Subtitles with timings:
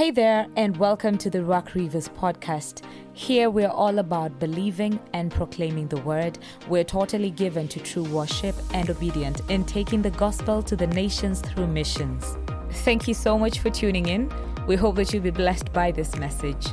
[0.00, 2.82] Hey there, and welcome to the Ruach Rivers podcast.
[3.12, 6.38] Here we're all about believing and proclaiming the word.
[6.70, 11.42] We're totally given to true worship and obedient in taking the gospel to the nations
[11.42, 12.38] through missions.
[12.70, 14.32] Thank you so much for tuning in.
[14.66, 16.68] We hope that you'll be blessed by this message.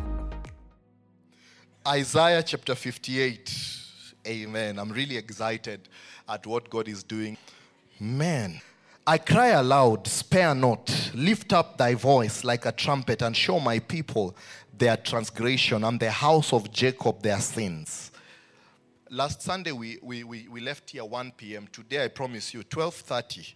[1.86, 3.54] Isaiah chapter 58.
[4.25, 4.80] Amen.
[4.80, 5.89] I'm really excited
[6.30, 7.36] at what God is doing.
[8.00, 8.62] Man,
[9.09, 13.79] I cry aloud, spare not, lift up thy voice like a trumpet, and show my
[13.79, 14.35] people
[14.77, 18.12] their transgression and the house of Jacob their sins.
[19.09, 21.70] Last Sunday we, we, we, we left here 1 p.m.
[21.71, 23.53] Today I promise you 12:30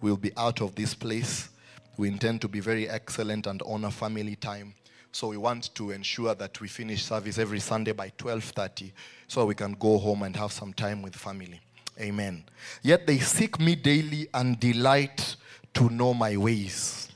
[0.00, 1.50] we'll be out of this place.
[1.98, 4.74] We intend to be very excellent and honor family time.
[5.12, 8.92] So we want to ensure that we finish service every Sunday by 12:30
[9.28, 11.60] so we can go home and have some time with family.
[12.00, 12.44] Amen.
[12.82, 15.36] Yet they seek me daily and delight
[15.74, 17.08] to know my ways.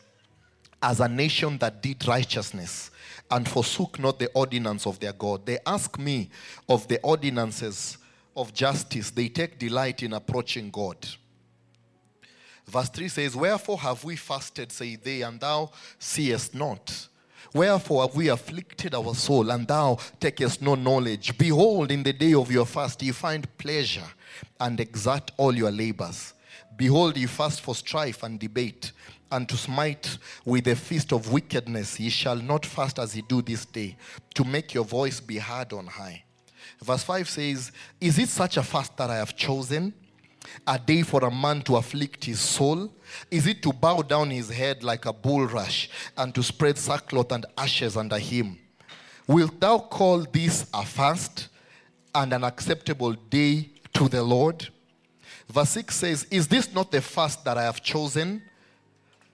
[0.80, 2.90] As a nation that did righteousness
[3.30, 6.30] and forsook not the ordinance of their God, they ask me
[6.68, 7.98] of the ordinances
[8.36, 9.10] of justice.
[9.10, 10.96] They take delight in approaching God.
[12.66, 17.08] Verse 3 says, Wherefore have we fasted, say they, and thou seest not?
[17.54, 21.36] Wherefore have we afflicted our soul, and thou takest no knowledge?
[21.38, 24.10] Behold, in the day of your fast ye find pleasure
[24.60, 26.34] and exert all your labors.
[26.76, 28.92] Behold, ye fast for strife and debate,
[29.30, 31.98] and to smite with the feast of wickedness.
[31.98, 33.96] Ye shall not fast as ye do this day,
[34.34, 36.24] to make your voice be heard on high.
[36.82, 39.92] Verse 5 says, Is it such a fast that I have chosen?
[40.66, 42.92] A day for a man to afflict his soul?
[43.30, 47.46] Is it to bow down his head like a bulrush and to spread sackcloth and
[47.56, 48.58] ashes under him?
[49.26, 51.48] Wilt thou call this a fast
[52.14, 54.68] and an acceptable day to the Lord?
[55.48, 58.42] Verse 6 says, Is this not the fast that I have chosen?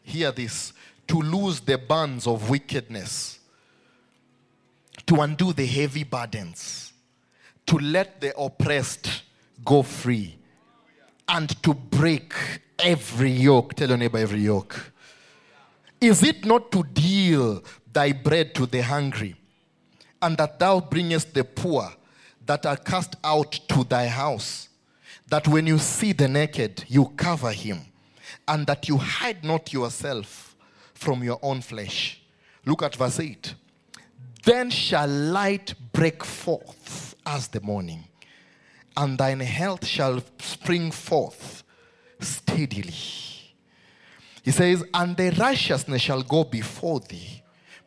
[0.03, 0.73] Hear this
[1.09, 3.39] to loose the bands of wickedness,
[5.07, 6.93] to undo the heavy burdens,
[7.67, 9.23] to let the oppressed
[9.65, 10.37] go free,
[11.29, 12.35] and to break
[12.79, 13.75] every yoke.
[13.75, 14.93] Tell your neighbor every yoke.
[16.01, 17.63] Is it not to deal
[17.93, 19.37] thy bread to the hungry,
[20.21, 21.91] and that thou bringest the poor
[22.47, 24.69] that are cast out to thy house?
[25.29, 27.81] That when you see the naked, you cover him,
[28.47, 30.55] and that you hide not yourself
[30.93, 32.21] from your own flesh.
[32.67, 33.55] Look at verse 8.
[34.45, 38.05] Then shall light break forth as the morning,
[38.97, 41.65] and thine health shall spring forth
[42.21, 42.95] steadily.
[44.43, 47.43] He says, And the righteousness shall go before thee,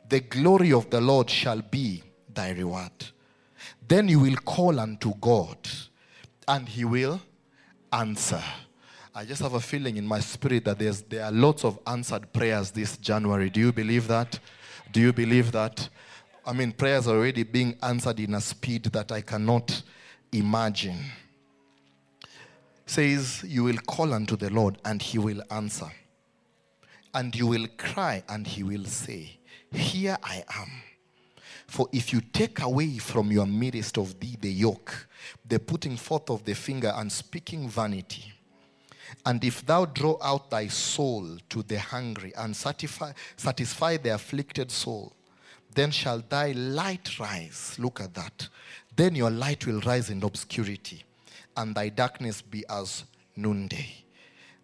[0.09, 2.03] the glory of the Lord shall be
[2.33, 2.91] thy reward.
[3.87, 5.57] Then you will call unto God,
[6.47, 7.21] and he will
[7.91, 8.43] answer.
[9.13, 12.31] I just have a feeling in my spirit that there's, there are lots of answered
[12.33, 13.49] prayers this January.
[13.49, 14.39] Do you believe that?
[14.91, 15.89] Do you believe that?
[16.45, 19.81] I mean, prayers are already being answered in a speed that I cannot
[20.31, 20.99] imagine.
[22.85, 25.91] Says, You will call unto the Lord, and he will answer.
[27.13, 29.37] And you will cry, and he will say,
[29.71, 30.69] Here I am.
[31.67, 35.07] For if you take away from your midst of thee the yoke,
[35.45, 38.33] the putting forth of the finger and speaking vanity,
[39.25, 44.71] and if thou draw out thy soul to the hungry and satisfy, satisfy the afflicted
[44.71, 45.13] soul,
[45.73, 47.75] then shall thy light rise.
[47.77, 48.47] Look at that.
[48.97, 51.03] Then your light will rise in obscurity,
[51.55, 53.03] and thy darkness be as
[53.35, 53.89] noonday.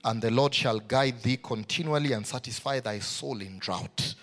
[0.04, 4.16] And the Lord shall guide thee continually and satisfy thy soul in drought,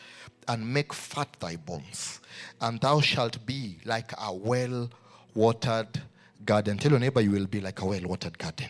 [0.49, 2.21] and make fat thy bones.
[2.61, 4.91] And thou shalt be like a well
[5.33, 6.03] watered
[6.45, 6.79] garden.
[6.79, 8.69] Tell your neighbor you will be like a well watered garden.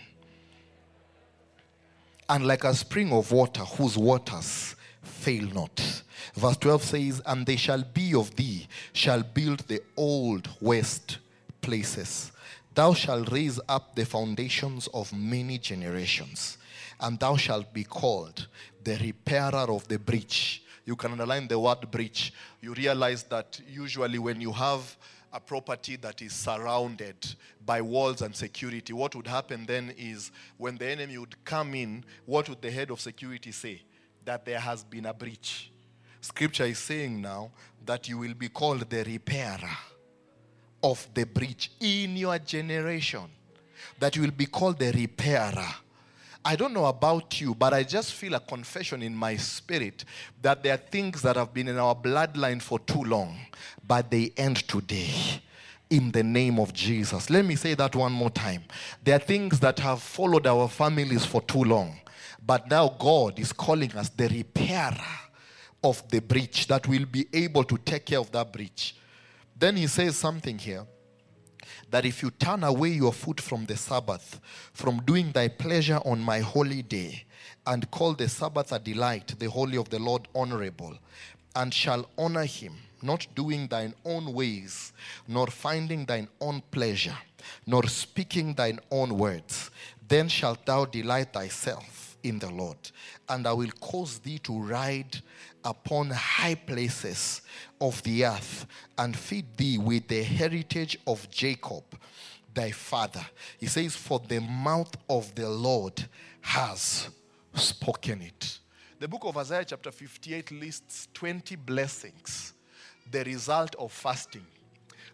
[2.29, 6.03] And like a spring of water whose waters fail not.
[6.35, 11.17] Verse 12 says, And they shall be of thee, shall build the old waste
[11.61, 12.33] places.
[12.75, 16.59] Thou shalt raise up the foundations of many generations,
[17.01, 18.47] and thou shalt be called
[18.85, 20.63] the repairer of the breach.
[20.85, 22.33] You can underline the word breach.
[22.61, 24.97] You realize that usually when you have
[25.33, 27.35] a property that is surrounded
[27.65, 32.05] by walls and security, what would happen then is when the enemy would come in,
[32.27, 33.83] what would the head of security say?
[34.25, 35.71] That there has been a breach.
[36.21, 37.51] Scripture is saying now
[37.85, 39.77] that you will be called the repairer
[40.83, 43.23] of the breach in your generation.
[43.99, 45.75] That you will be called the repairer.
[46.45, 50.05] I don't know about you, but I just feel a confession in my spirit
[50.41, 53.37] that there are things that have been in our bloodline for too long,
[53.87, 55.43] but they end today
[55.91, 57.29] in the name of Jesus.
[57.29, 58.63] Let me say that one more time.
[59.05, 62.01] There are things that have followed our families for too long,
[62.47, 64.97] but now God is calling us the repairer
[65.83, 68.95] of the breach, that will be able to take care of that breach.
[69.61, 70.87] Then he says something here
[71.91, 74.41] that if you turn away your foot from the Sabbath,
[74.73, 77.25] from doing thy pleasure on my holy day,
[77.67, 80.97] and call the Sabbath a delight, the holy of the Lord honorable,
[81.55, 82.73] and shall honor him,
[83.03, 84.95] not doing thine own ways,
[85.29, 87.19] nor finding thine own pleasure,
[87.67, 89.71] nor speaking thine own words,
[90.09, 92.79] then shalt thou delight thyself in the Lord,
[93.29, 95.21] and I will cause thee to ride
[95.65, 97.43] upon high places
[97.81, 98.67] of the earth,
[98.99, 101.85] and feed thee with the heritage of Jacob,
[102.53, 103.25] thy father.
[103.59, 106.05] He says, For the mouth of the Lord
[106.43, 107.09] has
[107.55, 108.59] spoken it.
[108.99, 112.53] The book of Isaiah, chapter 58, lists 20 blessings,
[113.11, 114.47] the result of fasting.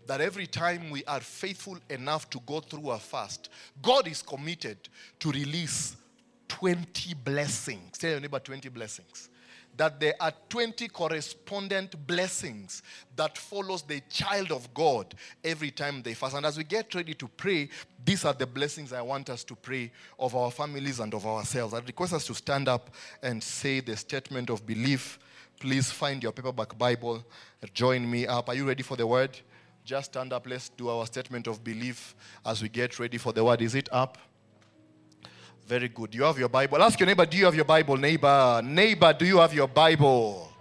[0.07, 3.49] That every time we are faithful enough to go through a fast,
[3.83, 4.79] God is committed
[5.19, 5.97] to release
[6.49, 7.99] 20 blessings.
[7.99, 9.31] Tell your neighbor 20 blessings
[9.76, 12.82] that there are 20 correspondent blessings
[13.14, 15.14] that follows the child of God
[15.44, 16.34] every time they fast.
[16.34, 17.69] And as we get ready to pray,
[18.05, 21.75] these are the blessings I want us to pray of our families and of ourselves.
[21.75, 22.90] I request us to stand up
[23.23, 25.19] and say the statement of belief.
[25.61, 27.25] Please find your paperback Bible.
[27.75, 28.49] Join me up.
[28.49, 29.38] Are you ready for the word?
[29.84, 30.46] Just stand up.
[30.46, 32.14] Let's do our statement of belief
[32.44, 33.62] as we get ready for the word.
[33.62, 34.19] Is it up?
[35.67, 36.15] Very good.
[36.15, 36.81] You have your Bible.
[36.81, 37.97] Ask your neighbor, do you have your Bible?
[37.97, 40.53] Neighbor, neighbor, do you have your Bible?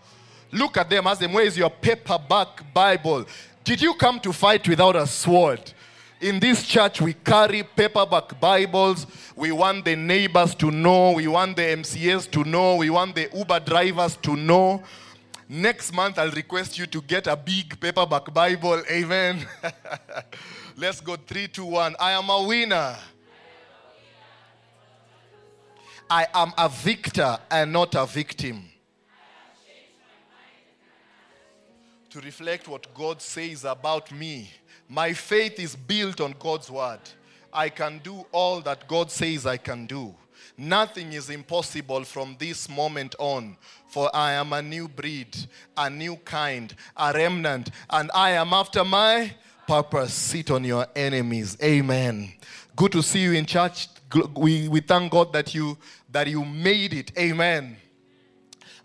[0.51, 3.25] Look at them, ask them, where is your paperback Bible?
[3.63, 5.61] Did you come to fight without a sword?
[6.21, 9.05] In this church, we carry paperback Bibles.
[9.35, 11.11] We want the neighbors to know.
[11.11, 12.77] We want the MCS to know.
[12.77, 14.81] We want the Uber drivers to know.
[15.47, 18.81] Next month, I'll request you to get a big paperback Bible.
[18.89, 19.45] Amen.
[20.75, 21.95] Let's go three, two, one.
[21.99, 22.95] I am a winner.
[26.09, 28.63] I am a victor and not a victim.
[32.11, 34.49] To reflect what God says about me.
[34.87, 36.99] My faith is built on God's word.
[37.51, 40.13] I can do all that God says I can do.
[40.57, 43.57] Nothing is impossible from this moment on,
[43.87, 45.35] for I am a new breed,
[45.75, 49.33] a new kind, a remnant, and I am after my
[49.67, 50.13] purpose.
[50.13, 51.57] Sit on your enemies.
[51.61, 52.31] Amen.
[52.75, 53.87] Good to see you in church
[54.35, 55.77] we, we thank God that you
[56.11, 57.11] that you made it.
[57.17, 57.77] Amen.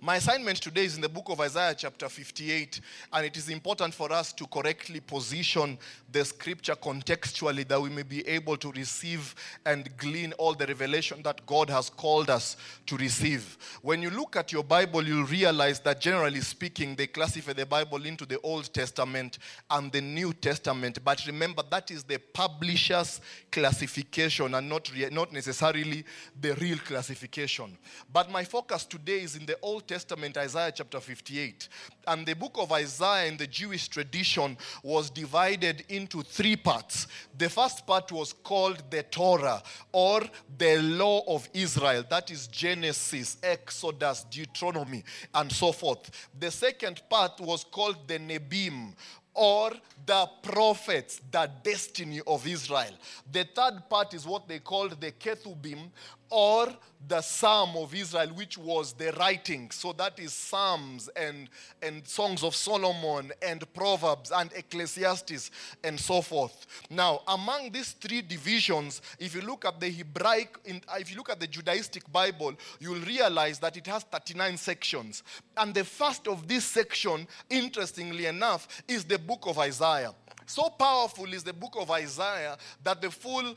[0.02, 2.81] My assignment today is in the book of Isaiah, chapter 58,
[3.12, 5.76] and it is important for us to correctly position
[6.11, 9.35] the scripture contextually that we may be able to receive
[9.67, 12.56] and glean all the revelation that God has called us
[12.87, 13.58] to receive.
[13.82, 18.06] When you look at your Bible, you'll realize that generally speaking, they classify the Bible
[18.06, 19.38] into the Old Testament
[19.69, 20.99] and the New Testament.
[21.05, 23.20] But remember, that is the publisher's
[23.52, 26.06] classification and not, re- not necessarily
[26.41, 27.76] the real classification.
[28.11, 31.69] But my focus today is in the Old Testament, Isaiah chapter 58.
[32.07, 37.09] And the book of Isaiah in the Jewish tradition was divided into three parts.
[37.37, 39.61] The first part was called the Torah
[39.91, 40.23] or
[40.57, 42.05] the law of Israel.
[42.09, 45.03] That is Genesis, Exodus, Deuteronomy,
[45.35, 46.29] and so forth.
[46.39, 48.95] The second part was called the Nebim
[49.35, 49.73] or
[50.07, 52.93] the prophets, the destiny of Israel.
[53.33, 55.91] The third part is what they called the Ketubim
[56.31, 56.69] or
[57.09, 59.71] the Psalm of Israel, which was the writing.
[59.71, 61.49] So that is Psalms and,
[61.82, 65.50] and Songs of Solomon and Proverbs and Ecclesiastes
[65.83, 66.66] and so forth.
[66.90, 71.31] Now, among these three divisions, if you look at the Hebraic, uh, if you look
[71.31, 75.23] at the Judaistic Bible, you'll realize that it has 39 sections.
[75.57, 80.14] And the first of this section, interestingly enough, is the book of Isaiah.
[80.50, 83.55] So powerful is the book of Isaiah that the full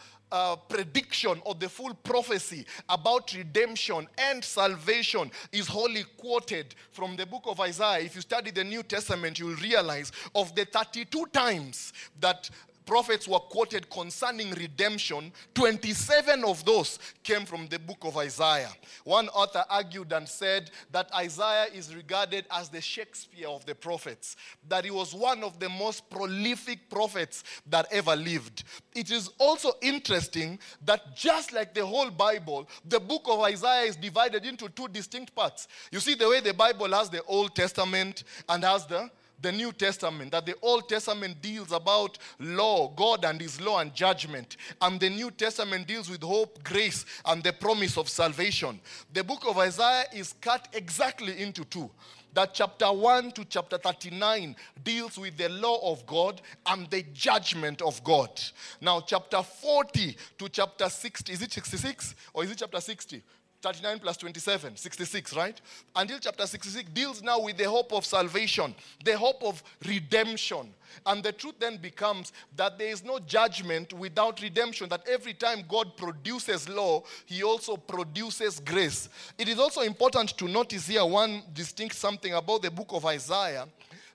[0.67, 7.43] prediction or the full prophecy about redemption and salvation is wholly quoted from the book
[7.45, 8.03] of Isaiah.
[8.03, 12.49] If you study the New Testament, you'll realize of the 32 times that
[12.85, 18.71] prophets were quoted concerning redemption, 27 of those came from the book of Isaiah.
[19.03, 24.35] One author argued and said that Isaiah is regarded as the Shakespeare of the prophets,
[24.67, 28.63] that he was one of the most prolific prophets that ever lived.
[28.95, 33.95] It is also interesting that just like the whole Bible, the book of Isaiah is
[33.95, 35.67] divided into two distinct parts.
[35.91, 39.09] You see, the way the Bible has the Old Testament and has the
[39.43, 43.93] the New Testament, that the Old Testament deals about law, God and His law and
[43.93, 48.79] judgment, and the New Testament deals with hope, grace, and the promise of salvation.
[49.13, 51.91] The book of Isaiah is cut exactly into two
[52.33, 57.81] that chapter 1 to chapter 39 deals with the law of God and the judgment
[57.81, 58.41] of God.
[58.81, 63.21] Now, chapter 40 to chapter 60, is it 66 or is it chapter 60?
[63.63, 65.59] 39 plus 27, 66, right?
[65.95, 70.73] Until chapter 66 deals now with the hope of salvation, the hope of redemption.
[71.05, 75.63] And the truth then becomes that there is no judgment without redemption, that every time
[75.67, 79.07] God produces law, he also produces grace.
[79.37, 83.65] It is also important to notice here one distinct something about the book of Isaiah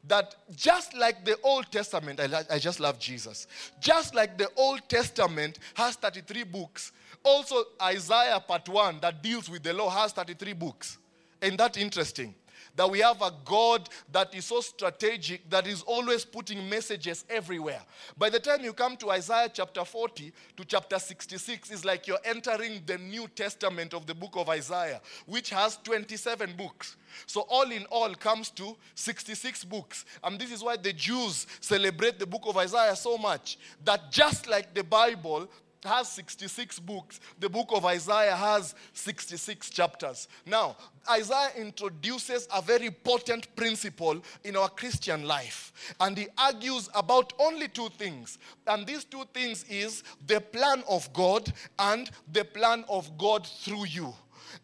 [0.07, 3.47] that just like the Old Testament, I, I, just love Jesus,
[3.81, 6.93] just like the Old Testament has 33 books,
[7.25, 10.99] also Isaiah part 1 that deals with the law has 33 books.
[11.41, 12.35] And that's interesting
[12.79, 17.83] that we have a God that is so strategic that is always putting messages everywhere.
[18.17, 22.21] By the time you come to Isaiah chapter 40 to chapter 66, it's like you're
[22.25, 26.97] entering the New Testament of the book of Isaiah, which has 27 books.
[27.27, 30.05] So, all in all, comes to 66 books.
[30.23, 34.49] And this is why the Jews celebrate the book of Isaiah so much that just
[34.49, 35.49] like the Bible,
[35.85, 37.21] has 66 books.
[37.39, 40.29] The book of Isaiah has 66 chapters.
[40.47, 40.77] Now,
[41.11, 45.73] Isaiah introduces a very potent principle in our Christian life.
[46.01, 48.39] And he argues about only two things.
[48.67, 53.87] And these two things is the plan of God and the plan of God through
[53.87, 54.15] you.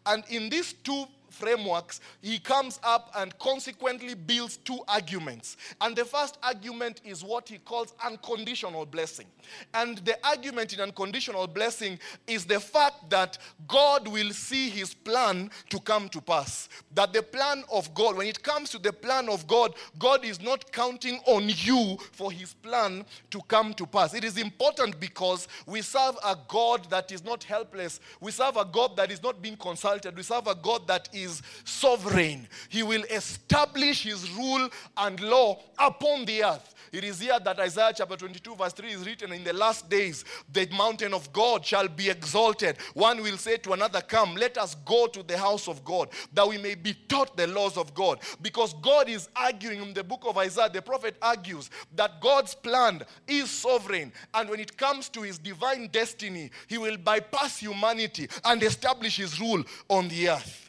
[0.05, 1.05] And in these two
[1.35, 5.57] frameworks, he comes up and consequently builds two arguments.
[5.81, 9.27] And the first argument is what he calls unconditional blessing.
[9.73, 13.37] And the argument in unconditional blessing is the fact that
[13.67, 16.69] God will see his plan to come to pass.
[16.93, 20.41] That the plan of God, when it comes to the plan of God, God is
[20.41, 24.13] not counting on you for his plan to come to pass.
[24.13, 27.99] It is important because we serve a God that is not helpless.
[28.19, 30.15] We serve a God that is not being consulted.
[30.15, 31.24] We serve a God that is
[31.63, 32.47] sovereign.
[32.69, 36.75] He will establish his rule and law upon the earth.
[36.95, 40.23] It is here that Isaiah chapter 22, verse 3 is written In the last days,
[40.51, 42.77] the mountain of God shall be exalted.
[42.93, 46.47] One will say to another, Come, let us go to the house of God, that
[46.47, 48.19] we may be taught the laws of God.
[48.41, 53.03] Because God is arguing in the book of Isaiah, the prophet argues that God's plan
[53.27, 54.13] is sovereign.
[54.33, 59.39] And when it comes to his divine destiny, he will bypass humanity and establish his
[59.39, 60.64] rule on the earth.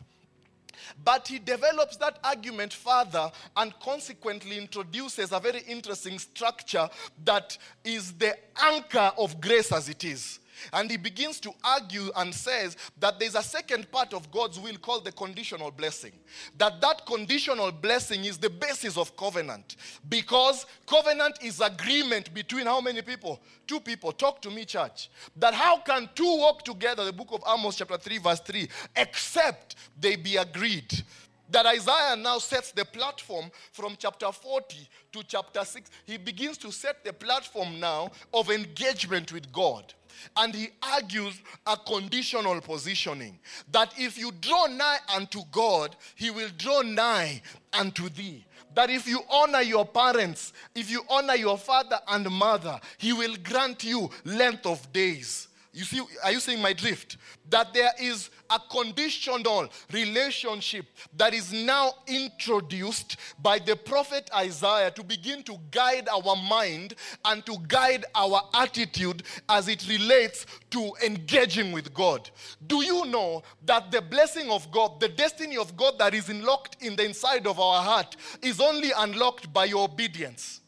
[1.04, 6.88] But he develops that argument further and consequently introduces a very interesting structure
[7.24, 10.40] that is the anchor of grace as it is.
[10.72, 14.76] And he begins to argue and says that there's a second part of God's will
[14.76, 16.12] called the conditional blessing.
[16.58, 19.76] That that conditional blessing is the basis of covenant.
[20.08, 23.40] Because covenant is agreement between how many people?
[23.66, 24.12] Two people.
[24.12, 25.10] Talk to me, church.
[25.36, 29.76] That how can two walk together, the book of Amos chapter 3 verse 3, except
[29.98, 31.04] they be agreed.
[31.50, 35.90] That Isaiah now sets the platform from chapter 40 to chapter 6.
[36.04, 39.94] He begins to set the platform now of engagement with God.
[40.36, 43.38] And he argues a conditional positioning
[43.72, 47.42] that if you draw nigh unto God, he will draw nigh
[47.72, 48.44] unto thee.
[48.74, 53.34] That if you honor your parents, if you honor your father and mother, he will
[53.42, 55.48] grant you length of days.
[55.72, 57.16] You see, are you seeing my drift?
[57.50, 60.86] That there is a conditional relationship
[61.16, 67.44] that is now introduced by the prophet Isaiah to begin to guide our mind and
[67.46, 72.30] to guide our attitude as it relates to engaging with God.
[72.66, 76.82] Do you know that the blessing of God, the destiny of God that is unlocked
[76.82, 80.60] in the inside of our heart, is only unlocked by your obedience?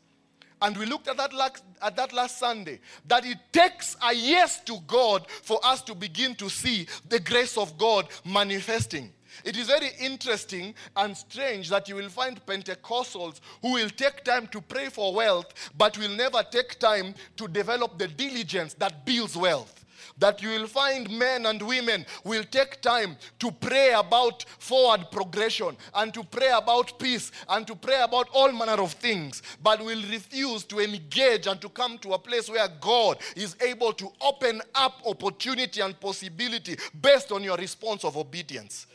[0.61, 4.61] And we looked at that, last, at that last Sunday that it takes a yes
[4.65, 9.13] to God for us to begin to see the grace of God manifesting.
[9.45, 14.49] It is very interesting and strange that you will find Pentecostals who will take time
[14.49, 19.37] to pray for wealth, but will never take time to develop the diligence that builds
[19.37, 19.78] wealth
[20.19, 25.77] that you will find men and women will take time to pray about forward progression
[25.95, 30.03] and to pray about peace and to pray about all manner of things, but will
[30.11, 34.61] refuse to engage and to come to a place where God is able to open
[34.75, 38.87] up opportunity and possibility based on your response of obedience.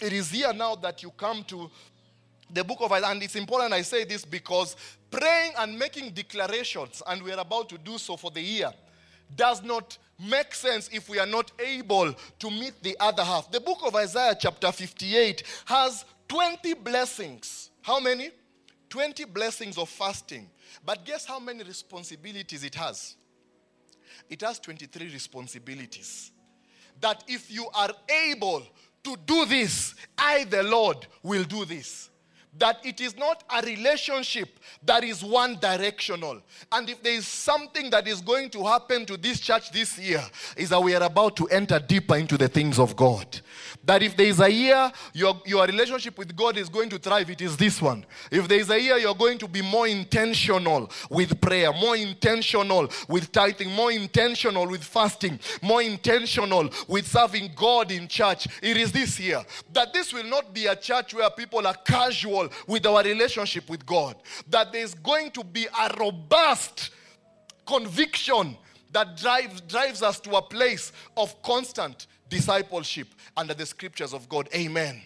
[0.00, 1.70] It is here now that you come to
[2.52, 4.74] the book of Isaiah, and it's important I say this because
[5.10, 8.72] praying and making declarations, and we're about to do so for the year,
[9.36, 13.50] does not make sense if we are not able to meet the other half.
[13.50, 17.70] The book of Isaiah, chapter 58, has 20 blessings.
[17.82, 18.30] How many?
[18.90, 20.48] 20 blessings of fasting.
[20.84, 23.16] But guess how many responsibilities it has?
[24.28, 26.32] It has 23 responsibilities.
[27.00, 27.90] That if you are
[28.28, 28.62] able
[29.04, 32.09] to do this, I, the Lord, will do this.
[32.58, 34.48] That it is not a relationship
[34.84, 36.40] that is one directional.
[36.72, 40.22] And if there is something that is going to happen to this church this year,
[40.56, 43.40] is that we are about to enter deeper into the things of God.
[43.84, 47.30] That if there is a year your, your relationship with God is going to thrive,
[47.30, 48.04] it is this one.
[48.30, 52.88] If there is a year you're going to be more intentional with prayer, more intentional
[53.08, 58.92] with tithing, more intentional with fasting, more intentional with serving God in church, it is
[58.92, 59.42] this year.
[59.72, 63.84] That this will not be a church where people are casual with our relationship with
[63.84, 64.16] God.
[64.48, 66.90] That there's going to be a robust
[67.66, 68.56] conviction
[68.92, 74.48] that drives, drives us to a place of constant discipleship under the scriptures of God.
[74.54, 75.00] Amen.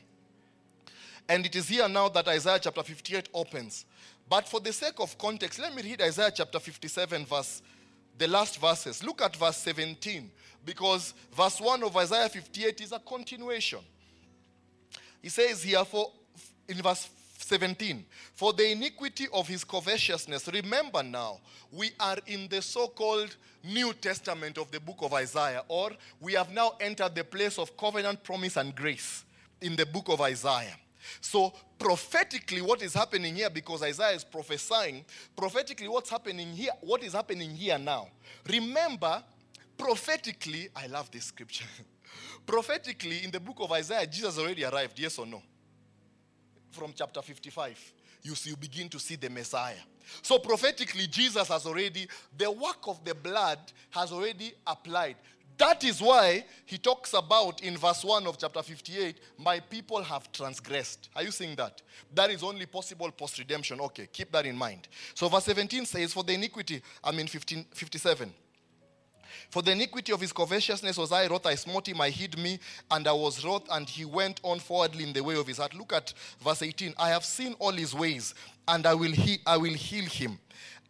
[1.28, 3.86] And it is here now that Isaiah chapter 58 opens.
[4.28, 7.62] But for the sake of context, let me read Isaiah chapter 57, verse
[8.16, 9.02] the last verses.
[9.02, 10.30] Look at verse 17,
[10.64, 13.80] because verse 1 of Isaiah 58 is a continuation.
[15.20, 16.12] He says here for
[16.68, 17.08] in verse
[17.44, 20.48] 17, for the iniquity of his covetousness.
[20.48, 25.62] Remember now, we are in the so called New Testament of the book of Isaiah,
[25.68, 29.24] or we have now entered the place of covenant, promise, and grace
[29.60, 30.76] in the book of Isaiah.
[31.20, 35.04] So, prophetically, what is happening here, because Isaiah is prophesying,
[35.36, 38.08] prophetically, what's happening here, what is happening here now?
[38.48, 39.22] Remember,
[39.76, 41.66] prophetically, I love this scripture.
[42.46, 45.42] prophetically, in the book of Isaiah, Jesus already arrived, yes or no?
[46.74, 49.74] From chapter 55, you see, you begin to see the Messiah.
[50.22, 53.58] So prophetically, Jesus has already, the work of the blood
[53.90, 55.16] has already applied.
[55.56, 60.32] That is why he talks about in verse 1 of chapter 58, my people have
[60.32, 61.10] transgressed.
[61.14, 61.80] Are you seeing that?
[62.12, 63.80] That is only possible post redemption.
[63.80, 64.88] Okay, keep that in mind.
[65.14, 68.32] So verse 17 says, For the iniquity, I mean 15, 57.
[69.50, 72.58] For the iniquity of his covetousness was I wrote, I smote him, I hid me,
[72.90, 75.74] and I was wroth, and he went on forwardly in the way of his heart.
[75.74, 76.12] Look at
[76.42, 76.94] verse 18.
[76.98, 78.34] I have seen all his ways,
[78.68, 80.38] and I will, he- I will heal him.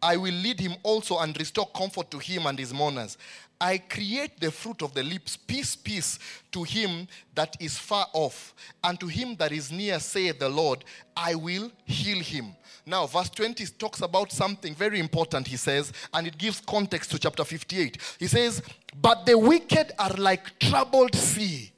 [0.01, 3.17] I will lead him also and restore comfort to him and his mourners.
[3.59, 6.19] I create the fruit of the lips, peace, peace
[6.51, 10.83] to him that is far off, and to him that is near, saith the Lord,
[11.15, 12.55] I will heal him.
[12.85, 17.19] Now, verse 20 talks about something very important, he says, and it gives context to
[17.19, 17.97] chapter 58.
[18.19, 18.61] He says,
[19.01, 21.71] But the wicked are like troubled sea.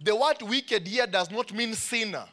[0.00, 2.26] The word wicked here does not mean sinner.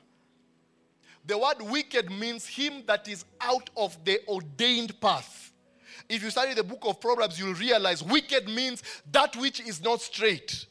[1.26, 5.49] The word wicked means him that is out of the ordained path.
[6.10, 10.02] If you study the book of Proverbs, you'll realize wicked means that which is not
[10.02, 10.66] straight.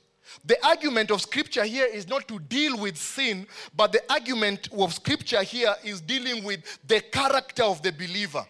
[0.44, 4.92] The argument of scripture here is not to deal with sin, but the argument of
[4.92, 8.44] scripture here is dealing with the character of the believer.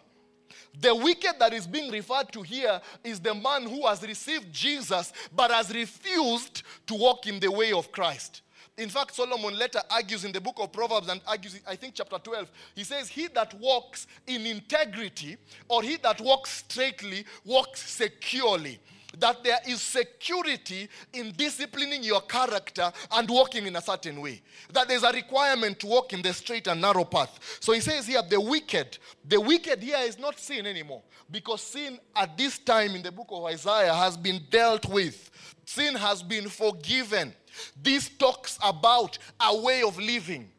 [0.81, 5.13] The wicked that is being referred to here is the man who has received Jesus
[5.35, 8.43] but has refused to walk in the way of Christ.
[8.79, 12.17] In fact, Solomon later argues in the book of Proverbs and argues, I think, chapter
[12.17, 12.49] 12.
[12.77, 15.37] He says, He that walks in integrity
[15.69, 18.79] or he that walks straightly walks securely.
[19.19, 24.43] That there is security in disciplining your character and walking in a certain way.
[24.73, 27.59] That there's a requirement to walk in the straight and narrow path.
[27.59, 28.99] So he says here, the wicked.
[29.27, 31.03] The wicked here is not sin anymore.
[31.29, 35.31] Because sin at this time in the book of Isaiah has been dealt with,
[35.65, 37.35] sin has been forgiven.
[37.81, 40.51] This talks about a way of living.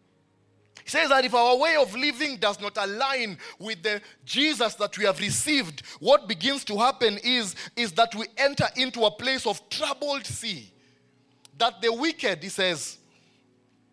[0.84, 4.98] He says that if our way of living does not align with the Jesus that
[4.98, 9.46] we have received, what begins to happen is, is that we enter into a place
[9.46, 10.72] of troubled sea.
[11.58, 12.98] That the wicked, he says,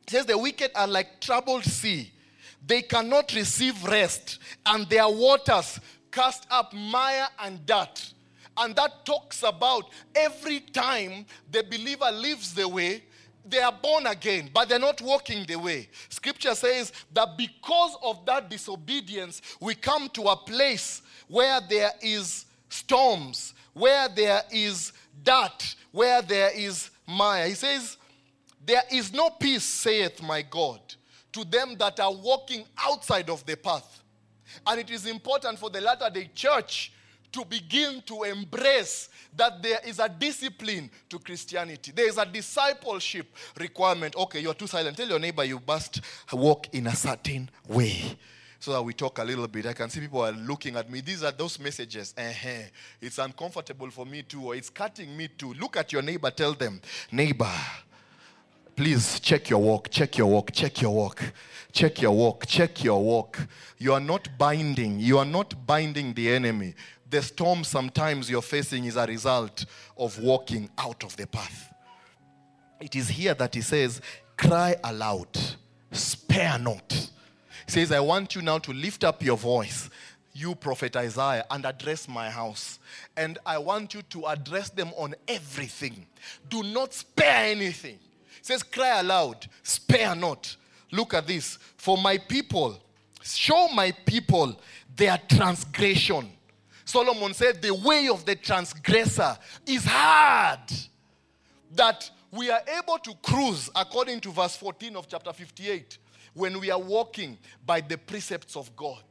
[0.06, 2.12] he says the wicked are like troubled sea.
[2.64, 5.78] They cannot receive rest, and their waters
[6.10, 8.14] cast up mire and dirt.
[8.56, 13.02] And that talks about every time the believer leaves the way,
[13.48, 15.88] they are born again, but they're not walking the way.
[16.08, 22.46] Scripture says that because of that disobedience, we come to a place where there is
[22.68, 24.92] storms, where there is
[25.22, 27.46] dirt, where there is mire.
[27.48, 27.96] He says,
[28.64, 30.80] There is no peace, saith my God,
[31.32, 34.02] to them that are walking outside of the path.
[34.66, 36.92] And it is important for the latter day church
[37.32, 41.92] to begin to embrace that there is a discipline to Christianity.
[41.94, 43.26] There is a discipleship
[43.58, 44.16] requirement.
[44.16, 44.96] Okay, you're too silent.
[44.96, 46.00] Tell your neighbor you must
[46.32, 48.16] walk in a certain way.
[48.58, 49.66] So that we talk a little bit.
[49.66, 51.00] I can see people are looking at me.
[51.00, 52.14] These are those messages.
[52.16, 52.62] Uh-huh.
[53.00, 55.52] It's uncomfortable for me too, or it's cutting me too.
[55.54, 56.80] Look at your neighbor, tell them,
[57.12, 57.52] neighbor,
[58.74, 61.22] please check your walk, check your walk, check your walk,
[61.72, 63.38] check your walk, check your walk.
[63.78, 66.74] You are not binding, you are not binding the enemy.
[67.08, 69.64] The storm sometimes you're facing is a result
[69.96, 71.72] of walking out of the path.
[72.80, 74.00] It is here that he says,
[74.36, 75.28] Cry aloud,
[75.92, 76.92] spare not.
[77.66, 79.88] He says, I want you now to lift up your voice,
[80.34, 82.78] you prophet Isaiah, and address my house.
[83.16, 86.06] And I want you to address them on everything.
[86.48, 87.98] Do not spare anything.
[88.38, 90.54] He says, Cry aloud, spare not.
[90.92, 91.58] Look at this.
[91.76, 92.78] For my people,
[93.22, 94.60] show my people
[94.94, 96.30] their transgression.
[96.86, 100.72] Solomon said, The way of the transgressor is hard.
[101.74, 105.98] That we are able to cruise, according to verse 14 of chapter 58,
[106.32, 109.02] when we are walking by the precepts of God.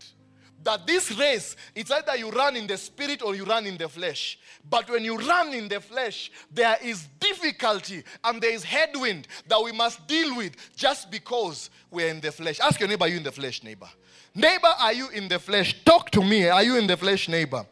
[0.63, 3.89] That this race, it's either you run in the spirit or you run in the
[3.89, 4.39] flesh.
[4.67, 9.61] But when you run in the flesh, there is difficulty and there is headwind that
[9.61, 12.59] we must deal with just because we're in the flesh.
[12.61, 13.89] Ask your neighbor, you in the flesh, neighbor?
[14.36, 15.84] Neighbor, are you in the flesh?
[15.84, 16.50] Talk to me.
[16.50, 17.65] Are you in the flesh, neighbor?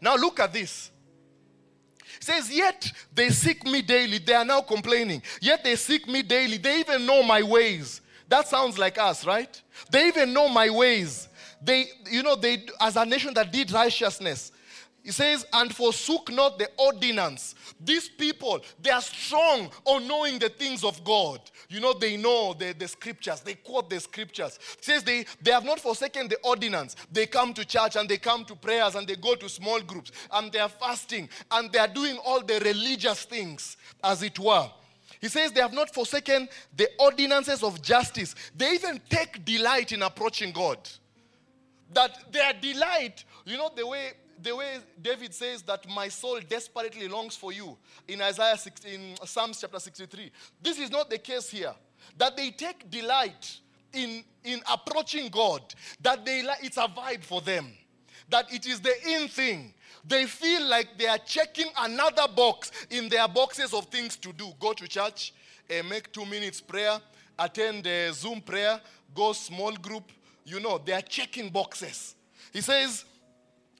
[0.00, 0.90] Now look at this
[2.20, 4.18] says, Yet they seek me daily.
[4.18, 5.22] They are now complaining.
[5.40, 6.58] Yet they seek me daily.
[6.58, 8.00] They even know my ways.
[8.28, 9.60] That sounds like us, right?
[9.90, 11.28] They even know my ways.
[11.62, 14.52] They, you know, they as a nation that did righteousness.
[15.02, 17.54] He says, and forsook not the ordinance.
[17.80, 21.40] These people, they are strong on knowing the things of God.
[21.70, 24.58] You know, they know the, the scriptures, they quote the scriptures.
[24.78, 26.96] It says they, they have not forsaken the ordinance.
[27.10, 30.12] They come to church and they come to prayers and they go to small groups
[30.32, 34.68] and they are fasting and they are doing all the religious things, as it were.
[35.20, 38.34] He says they have not forsaken the ordinances of justice.
[38.54, 40.78] They even take delight in approaching God.
[41.92, 47.08] That their delight, you know, the way the way David says that my soul desperately
[47.08, 47.76] longs for you
[48.08, 50.30] in Isaiah 16, in Psalms chapter 63.
[50.62, 51.74] This is not the case here.
[52.16, 53.58] That they take delight
[53.92, 55.62] in, in approaching God,
[56.00, 57.72] that they it's a vibe for them,
[58.28, 59.74] that it is the in thing.
[60.06, 64.50] They feel like they are checking another box in their boxes of things to do.
[64.58, 65.34] Go to church,
[65.70, 66.98] uh, make two minutes prayer,
[67.38, 68.80] attend a Zoom prayer,
[69.14, 70.10] go small group.
[70.44, 72.14] You know, they are checking boxes.
[72.52, 73.04] He says,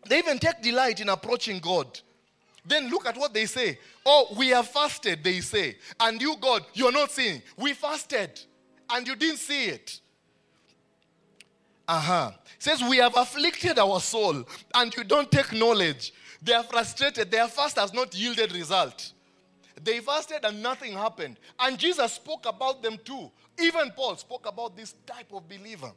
[0.08, 2.00] they even take delight in approaching God.
[2.64, 3.78] Then look at what they say.
[4.04, 5.76] Oh, we have fasted, they say.
[5.98, 7.42] And you, God, you're not seeing.
[7.56, 8.40] We fasted
[8.90, 10.00] and you didn't see it.
[11.88, 12.30] Uh huh.
[12.58, 16.12] Says, We have afflicted our soul and you don't take knowledge.
[16.42, 17.30] They are frustrated.
[17.30, 19.12] Their fast has not yielded result.
[19.82, 21.38] They fasted and nothing happened.
[21.58, 23.30] And Jesus spoke about them too.
[23.58, 25.90] Even Paul spoke about this type of believer.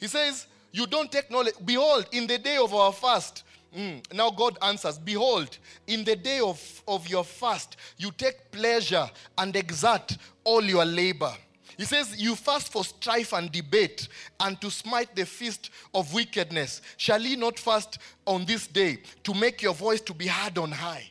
[0.00, 1.54] He says, you don't take knowledge.
[1.64, 3.44] Behold, in the day of our fast,
[3.76, 9.08] mm, now God answers, Behold, in the day of, of your fast, you take pleasure
[9.36, 11.32] and exert all your labor.
[11.76, 14.08] He says, You fast for strife and debate,
[14.40, 16.82] and to smite the feast of wickedness.
[16.96, 20.72] Shall ye not fast on this day to make your voice to be heard on
[20.72, 21.10] high?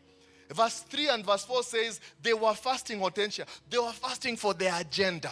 [0.51, 3.45] Verse 3 and verse 4 says, They were fasting, Hortensia.
[3.69, 5.31] They were fasting for their agenda.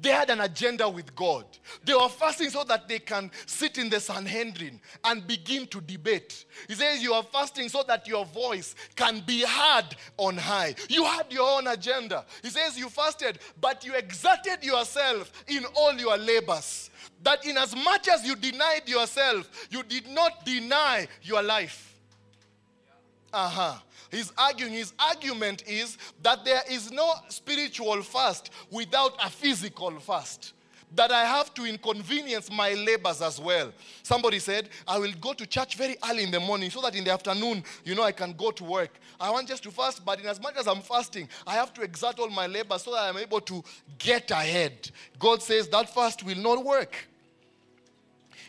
[0.00, 1.44] They had an agenda with God.
[1.84, 6.44] They were fasting so that they can sit in the Sanhedrin and begin to debate.
[6.68, 10.76] He says, You are fasting so that your voice can be heard on high.
[10.88, 12.24] You had your own agenda.
[12.42, 16.90] He says, You fasted, but you exerted yourself in all your labors.
[17.24, 21.96] That in as much as you denied yourself, you did not deny your life.
[23.32, 23.74] Uh huh.
[24.10, 30.54] He's arguing, his argument is that there is no spiritual fast without a physical fast.
[30.94, 33.72] That I have to inconvenience my labors as well.
[34.02, 37.04] Somebody said, I will go to church very early in the morning so that in
[37.04, 38.98] the afternoon, you know, I can go to work.
[39.20, 41.82] I want just to fast, but in as much as I'm fasting, I have to
[41.82, 43.62] exert all my labor so that I'm able to
[43.98, 44.90] get ahead.
[45.18, 46.96] God says that fast will not work.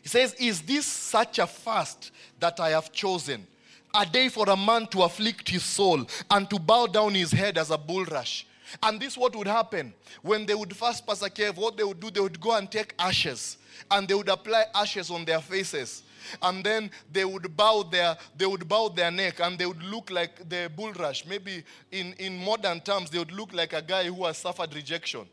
[0.02, 3.46] He says, Is this such a fast that I have chosen?
[3.94, 7.58] A day for a man to afflict his soul and to bow down his head
[7.58, 8.46] as a bulrush.
[8.84, 12.00] And this what would happen when they would fast pass a cave, what they would
[12.00, 13.58] do, they would go and take ashes
[13.90, 16.04] and they would apply ashes on their faces.
[16.42, 20.12] And then they would bow their they would bow their neck and they would look
[20.12, 21.26] like the bulrush.
[21.26, 25.26] Maybe in, in modern terms, they would look like a guy who has suffered rejection.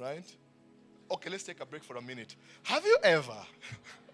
[0.00, 0.24] Right?
[1.10, 2.34] Okay, let's take a break for a minute.
[2.62, 3.36] Have you ever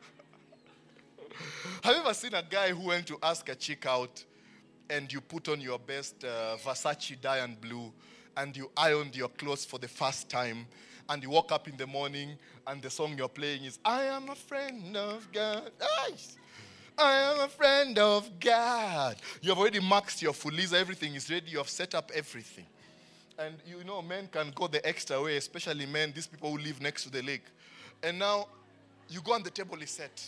[1.84, 4.24] Have you ever seen a guy who went to ask a chick out
[4.90, 7.92] and you put on your best uh, Versace Dylan Blue
[8.36, 10.66] and you ironed your clothes for the first time
[11.08, 14.28] and you woke up in the morning and the song you're playing is I am
[14.28, 15.70] a friend of God.
[16.98, 19.16] I am a friend of God.
[19.40, 22.66] You have already maxed your fuliza, everything is ready, you have set up everything.
[23.38, 26.80] And you know, men can go the extra way, especially men, these people who live
[26.82, 27.44] next to the lake.
[28.02, 28.46] And now
[29.08, 30.22] you go and the table is set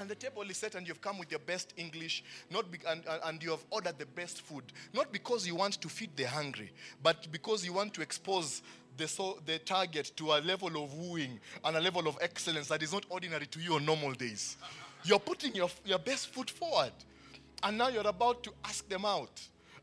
[0.00, 3.04] and the table is set and you've come with your best english not be, and,
[3.24, 4.64] and- you have ordered the best food.
[4.92, 8.62] Not because you want to feed the hungry but because you want to expose
[8.96, 12.82] the, so, the target to a level of wooing and a level of excellence that
[12.82, 14.56] is not ordinary to you on normal days.
[15.04, 16.92] You're putting your, your best foot forward.
[17.62, 19.40] And now you're about to ask them out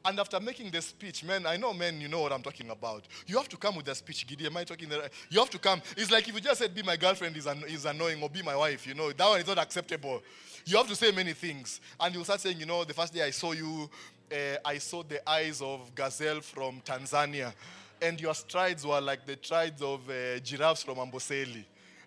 [0.07, 3.03] and after making the speech, man, I know, man, you know what I'm talking about.
[3.25, 4.45] You have to come with a speech, Giddy.
[4.45, 5.11] Am I talking the right?
[5.29, 5.81] You have to come.
[5.97, 8.41] It's like if you just said, be my girlfriend is, an, is annoying or be
[8.41, 10.23] my wife, you know, that one is not acceptable.
[10.65, 11.81] You have to say many things.
[11.99, 13.89] And you'll start saying, you know, the first day I saw you,
[14.31, 17.53] uh, I saw the eyes of gazelle from Tanzania.
[18.01, 21.65] And your strides were like the strides of uh, giraffes from Amboseli.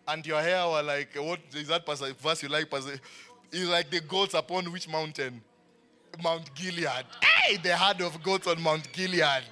[0.09, 1.85] And your hair were like, what is that
[2.19, 2.67] verse you like?
[2.73, 5.43] It's like the goats upon which mountain?
[6.23, 7.05] Mount Gilead.
[7.43, 9.45] Hey, the herd of goats on Mount Gilead.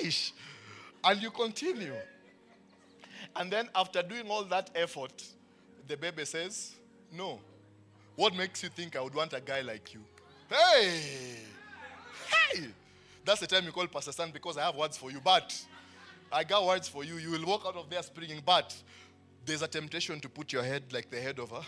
[0.00, 0.10] Hey,
[1.04, 1.94] and you continue.
[3.34, 5.24] And then after doing all that effort,
[5.86, 6.74] the baby says,
[7.12, 7.38] No.
[8.16, 10.00] What makes you think I would want a guy like you?
[10.48, 11.36] Hey!
[12.28, 12.68] Hey!
[13.24, 15.20] That's the time you call Pastor Stan because I have words for you.
[15.22, 15.54] But
[16.32, 17.16] I got words for you.
[17.16, 18.40] You will walk out of there springing.
[18.44, 18.74] But
[19.44, 21.62] there's a temptation to put your head like the head of a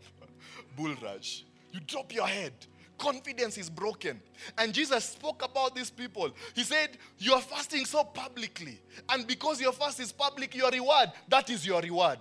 [0.76, 1.44] bull rush.
[1.72, 2.52] You drop your head.
[2.98, 4.20] Confidence is broken.
[4.56, 6.30] And Jesus spoke about these people.
[6.54, 8.80] He said, You are fasting so publicly.
[9.08, 12.18] And because your fast is public, your reward, that is your reward.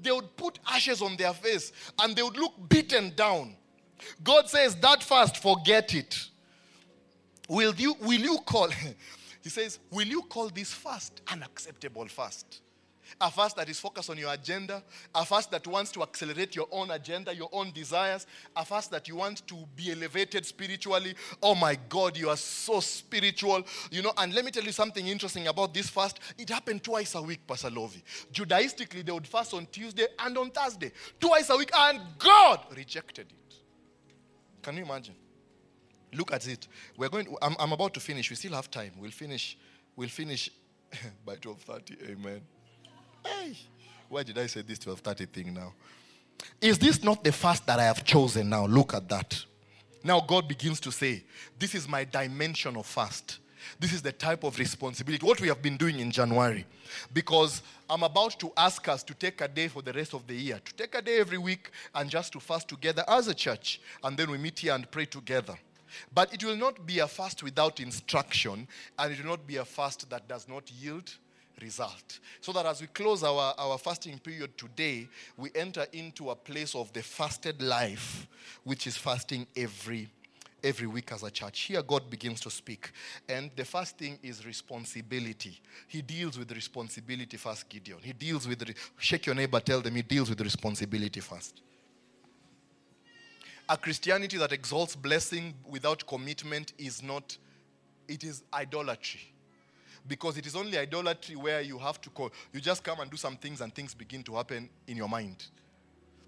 [0.00, 3.54] They would put ashes on their face and they would look beaten down.
[4.22, 6.16] God says, That fast, forget it.
[7.48, 8.68] Will you, will you call,
[9.42, 12.62] he says, Will you call this fast an acceptable fast?
[13.20, 14.82] A fast that is focused on your agenda,
[15.14, 19.08] a fast that wants to accelerate your own agenda, your own desires, a fast that
[19.08, 21.14] you want to be elevated spiritually.
[21.42, 23.62] Oh my God, you are so spiritual.
[23.90, 26.20] You know, and let me tell you something interesting about this fast.
[26.38, 28.02] It happened twice a week, Pastor Lovi.
[28.32, 33.26] Judaistically, they would fast on Tuesday and on Thursday, twice a week, and God rejected
[33.30, 33.54] it.
[34.62, 35.14] Can you imagine?
[36.12, 36.68] Look at it.
[36.96, 37.34] We're going.
[37.42, 38.30] I'm, I'm about to finish.
[38.30, 38.92] We still have time.
[38.98, 39.56] We'll finish.
[39.96, 40.50] We'll finish
[41.24, 42.10] by 12:30.
[42.10, 42.40] Amen.
[43.24, 43.56] Hey,
[44.08, 45.74] why did I say this 12:30 thing now?
[46.60, 48.48] Is this not the fast that I have chosen?
[48.48, 49.44] Now look at that.
[50.04, 51.24] Now God begins to say,
[51.58, 53.38] "This is my dimension of fast."
[53.80, 56.64] This is the type of responsibility, what we have been doing in January.
[57.12, 60.34] Because I'm about to ask us to take a day for the rest of the
[60.34, 63.80] year, to take a day every week and just to fast together as a church.
[64.02, 65.58] And then we meet here and pray together.
[66.14, 69.64] But it will not be a fast without instruction, and it will not be a
[69.64, 71.10] fast that does not yield
[71.60, 72.20] result.
[72.40, 76.74] So that as we close our, our fasting period today, we enter into a place
[76.74, 78.26] of the fasted life,
[78.64, 80.08] which is fasting every
[80.62, 81.60] every week as a church.
[81.60, 82.90] Here God begins to speak.
[83.28, 85.60] And the first thing is responsibility.
[85.86, 87.98] He deals with responsibility first, Gideon.
[88.02, 91.62] He deals with, re- shake your neighbor, tell them he deals with responsibility first.
[93.68, 97.36] A Christianity that exalts blessing without commitment is not,
[98.08, 99.20] it is idolatry.
[100.08, 103.16] Because it is only idolatry where you have to call, you just come and do
[103.16, 105.44] some things and things begin to happen in your mind.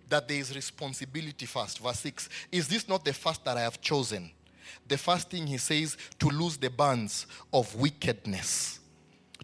[0.09, 1.79] That there is responsibility first.
[1.79, 4.31] Verse 6 Is this not the fast that I have chosen?
[4.87, 8.81] The first thing he says, to lose the bands of wickedness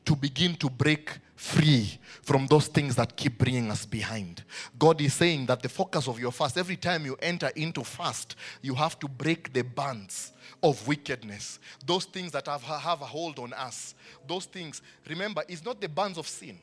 [0.04, 4.42] to begin to break free from those things that keep bringing us behind.
[4.78, 8.36] God is saying that the focus of your fast, every time you enter into fast,
[8.62, 11.58] you have to break the bands of wickedness.
[11.84, 13.94] Those things that have, have a hold on us.
[14.26, 16.58] Those things, remember, it's not the bands of sin.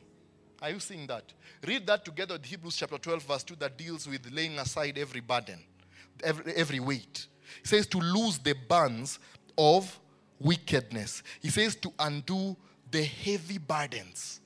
[0.60, 1.24] Are you seeing that?
[1.64, 5.20] Read that together with Hebrews chapter 12, verse 2, that deals with laying aside every
[5.20, 5.60] burden,
[6.22, 7.26] every, every weight.
[7.62, 9.20] It says to lose the bands
[9.56, 10.00] of
[10.40, 11.22] wickedness.
[11.40, 12.56] He says to undo
[12.90, 14.40] the heavy burdens.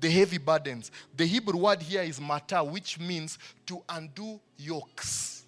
[0.00, 0.90] The heavy burdens.
[1.16, 5.44] The Hebrew word here is mata, which means to undo yokes.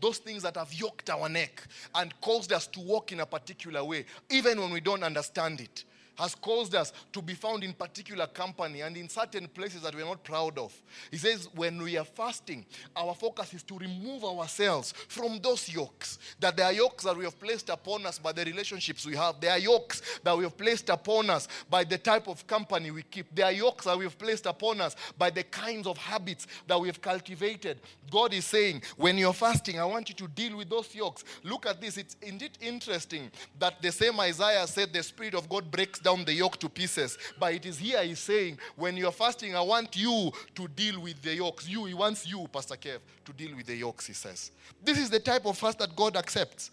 [0.00, 1.62] Those things that have yoked our neck
[1.94, 5.84] and caused us to walk in a particular way, even when we don't understand it,
[6.16, 10.04] has caused us to be found in particular company and in certain places that we're
[10.04, 10.72] not proud of.
[11.10, 12.64] He says, when we are fasting,
[12.96, 16.18] our focus is to remove ourselves from those yokes.
[16.40, 19.40] That there are yokes that we have placed upon us by the relationships we have.
[19.40, 23.02] There are yokes that we have placed upon us by the type of company we
[23.02, 23.34] keep.
[23.34, 26.80] There are yokes that we have placed upon us by the kinds of habits that
[26.80, 27.80] we have cultivated.
[28.10, 31.24] God is saying, when you're fasting, I want you to deal with those yokes.
[31.42, 31.96] Look at this.
[31.96, 36.32] It's indeed interesting that the same Isaiah said the Spirit of God breaks down the
[36.32, 37.18] yoke to pieces.
[37.40, 41.20] But it is here he's saying, when you're fasting, I want you to deal with
[41.22, 41.68] the yokes.
[41.68, 44.52] You, he wants you, Pastor Kev, to deal with the yokes, he says.
[44.84, 46.70] This is the type of fast that God accepts.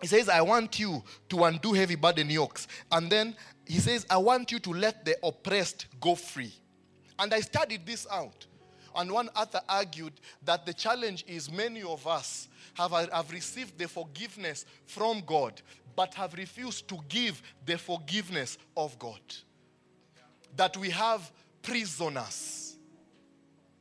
[0.00, 2.68] He says, I want you to undo heavy burden yokes.
[2.92, 3.34] And then
[3.66, 6.52] he says, I want you to let the oppressed go free.
[7.18, 8.46] And I studied this out.
[8.96, 10.12] And one author argued
[10.44, 15.60] that the challenge is many of us have, have received the forgiveness from God,
[15.96, 19.20] but have refused to give the forgiveness of God.
[20.56, 21.30] That we have
[21.62, 22.76] prisoners.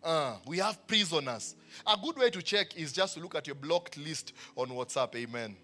[0.04, 1.56] Uh, we have prisoners.
[1.88, 5.15] A good way to check is just to look at your blocked list on WhatsApp.
[5.15, 5.56] Amen.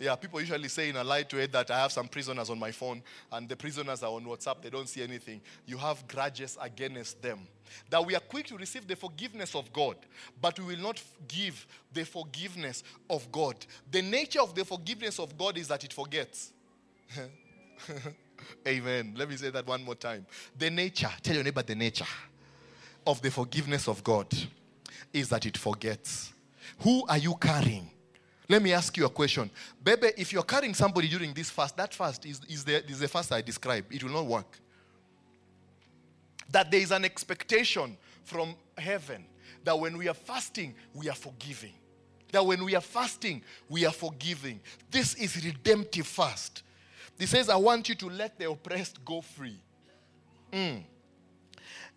[0.00, 2.72] Yeah, people usually say in a light way that I have some prisoners on my
[2.72, 5.42] phone and the prisoners are on WhatsApp, they don't see anything.
[5.66, 7.40] You have grudges against them.
[7.90, 9.96] That we are quick to receive the forgiveness of God,
[10.40, 13.54] but we will not give the forgiveness of God.
[13.90, 16.50] The nature of the forgiveness of God is that it forgets.
[18.66, 19.12] Amen.
[19.18, 20.24] Let me say that one more time.
[20.56, 22.06] The nature, tell your neighbor the nature
[23.06, 24.34] of the forgiveness of God
[25.12, 26.32] is that it forgets.
[26.78, 27.90] Who are you carrying?
[28.50, 29.48] Let me ask you a question.
[29.80, 33.06] Baby, if you're carrying somebody during this fast, that fast is, is, the, is the
[33.06, 33.94] fast I described.
[33.94, 34.58] It will not work.
[36.50, 39.24] That there is an expectation from heaven
[39.62, 41.74] that when we are fasting, we are forgiving.
[42.32, 44.58] That when we are fasting, we are forgiving.
[44.90, 46.64] This is redemptive fast.
[47.20, 49.60] He says, I want you to let the oppressed go free.
[50.52, 50.82] Mm.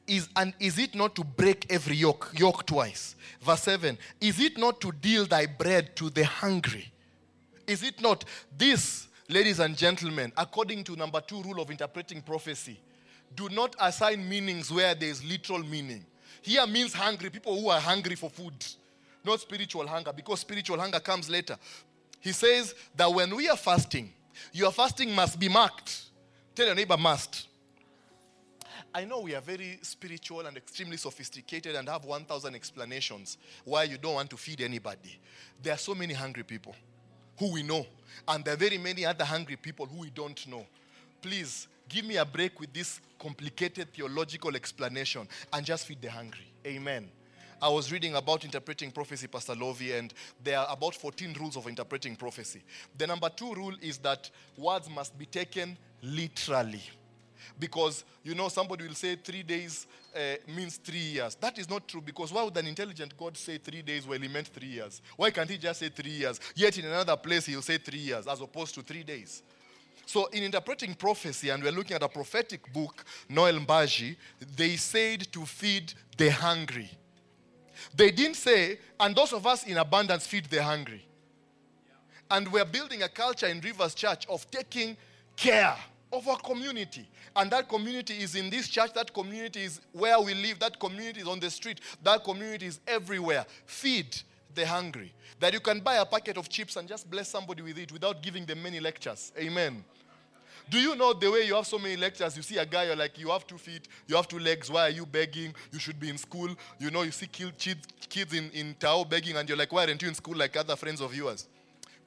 [0.06, 3.16] Is, and is it not to break every yoke, yoke twice?
[3.42, 6.92] Verse 7 Is it not to deal thy bread to the hungry?
[7.66, 8.26] Is it not
[8.58, 12.80] this, ladies and gentlemen, according to number two rule of interpreting prophecy?
[13.36, 16.06] Do not assign meanings where there is literal meaning.
[16.42, 18.54] Here means hungry, people who are hungry for food,
[19.24, 21.58] not spiritual hunger, because spiritual hunger comes later.
[22.20, 24.12] He says that when we are fasting,
[24.52, 26.04] your fasting must be marked.
[26.54, 27.48] Tell your neighbor, must.
[28.96, 33.98] I know we are very spiritual and extremely sophisticated and have 1,000 explanations why you
[33.98, 35.20] don't want to feed anybody.
[35.62, 36.76] There are so many hungry people
[37.40, 37.88] who we know,
[38.28, 40.66] and there are very many other hungry people who we don't know.
[41.22, 46.46] Please give me a break with this complicated theological explanation and just feed the hungry.
[46.66, 47.10] Amen.
[47.60, 51.66] I was reading about interpreting prophecy, Pastor Lovey, and there are about 14 rules of
[51.68, 52.62] interpreting prophecy.
[52.98, 56.82] The number two rule is that words must be taken literally.
[57.60, 61.36] Because, you know, somebody will say three days uh, means three years.
[61.36, 64.28] That is not true because why would an intelligent God say three days when he
[64.28, 65.02] meant three years?
[65.16, 66.40] Why can't he just say three years?
[66.56, 69.44] Yet in another place he'll say three years as opposed to three days.
[70.06, 74.18] So, in interpreting prophecy, and we're looking at a prophetic book, Noel Mbaji,
[74.56, 76.90] they said to feed the hungry.
[77.96, 81.06] They didn't say, and those of us in abundance feed the hungry.
[82.30, 84.98] And we're building a culture in Rivers Church of taking
[85.36, 85.76] care
[86.14, 87.08] of our community.
[87.36, 91.22] And that community is in this church, that community is where we live, that community
[91.22, 93.46] is on the street, that community is everywhere.
[93.66, 94.16] Feed
[94.54, 95.12] the hungry.
[95.40, 98.22] That you can buy a packet of chips and just bless somebody with it without
[98.22, 99.34] giving them many lectures.
[99.38, 99.84] Amen.
[100.70, 102.38] Do you know the way you have so many lectures?
[102.38, 104.88] You see a guy, you're like, you have two feet, you have two legs, why
[104.88, 105.54] are you begging?
[105.72, 106.50] You should be in school.
[106.80, 110.08] You know, you see kids in, in Tao begging, and you're like, why aren't you
[110.08, 111.48] in school like other friends of yours?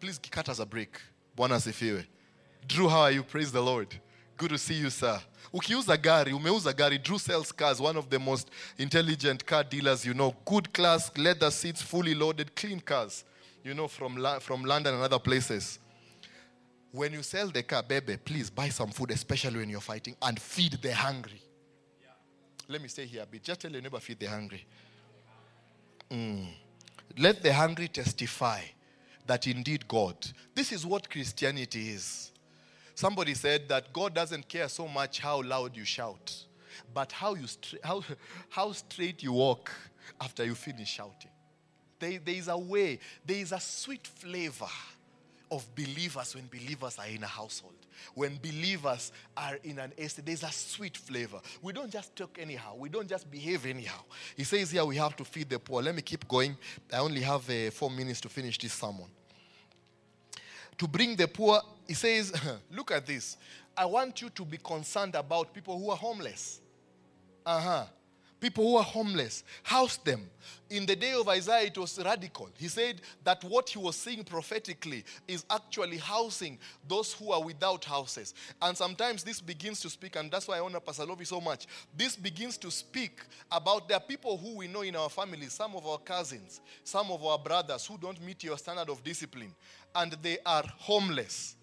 [0.00, 0.98] Please cut us a break.
[1.36, 2.06] Bwana sifiwe.
[2.66, 3.22] Drew, how are you?
[3.22, 3.88] Praise the Lord.
[4.36, 5.20] Good to see you, sir.
[5.52, 7.02] Ukiuza gari, umeuza gari.
[7.02, 10.34] Drew sells cars, one of the most intelligent car dealers you know.
[10.44, 13.24] Good class, leather seats, fully loaded, clean cars,
[13.62, 15.78] you know, from, from London and other places.
[16.92, 20.38] When you sell the car, baby, please buy some food, especially when you're fighting, and
[20.40, 21.42] feed the hungry.
[22.00, 22.08] Yeah.
[22.68, 23.42] Let me stay here a bit.
[23.42, 24.66] Just tell your neighbor, feed the hungry.
[26.10, 26.48] Mm.
[27.18, 28.60] Let the hungry testify
[29.26, 30.16] that indeed God.
[30.54, 32.32] This is what Christianity is.
[32.96, 36.34] Somebody said that God doesn't care so much how loud you shout,
[36.94, 37.44] but how, you
[37.84, 38.02] how,
[38.48, 39.70] how straight you walk
[40.18, 41.30] after you finish shouting.
[41.98, 44.68] There, there is a way, there is a sweet flavor
[45.50, 47.74] of believers when believers are in a household.
[48.14, 51.40] When believers are in an estate, there's a sweet flavor.
[51.60, 52.76] We don't just talk anyhow.
[52.78, 54.00] We don't just behave anyhow.
[54.34, 55.82] He says here we have to feed the poor.
[55.82, 56.56] Let me keep going.
[56.90, 59.04] I only have uh, four minutes to finish this sermon
[60.78, 61.60] to bring the poor.
[61.86, 62.32] He says,
[62.70, 63.36] Look at this.
[63.76, 66.60] I want you to be concerned about people who are homeless.
[67.44, 67.84] Uh huh.
[68.38, 70.20] People who are homeless, house them.
[70.68, 72.50] In the day of Isaiah, it was radical.
[72.58, 77.84] He said that what he was seeing prophetically is actually housing those who are without
[77.84, 78.34] houses.
[78.60, 81.66] And sometimes this begins to speak, and that's why I honor Pastor Lovey so much.
[81.96, 85.74] This begins to speak about there are people who we know in our families, some
[85.74, 89.54] of our cousins, some of our brothers who don't meet your standard of discipline
[89.94, 91.55] and they are homeless.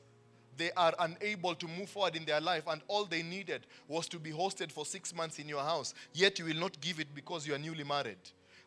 [0.58, 4.20] They are unable to move forward in their life, and all they needed was to
[4.20, 5.94] be hosted for six months in your house.
[6.14, 8.18] Yet you will not give it because you are newly married.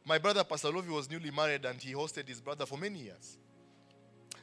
[0.05, 3.39] My brother, Pastor Lovi, was newly married and he hosted his brother for many years.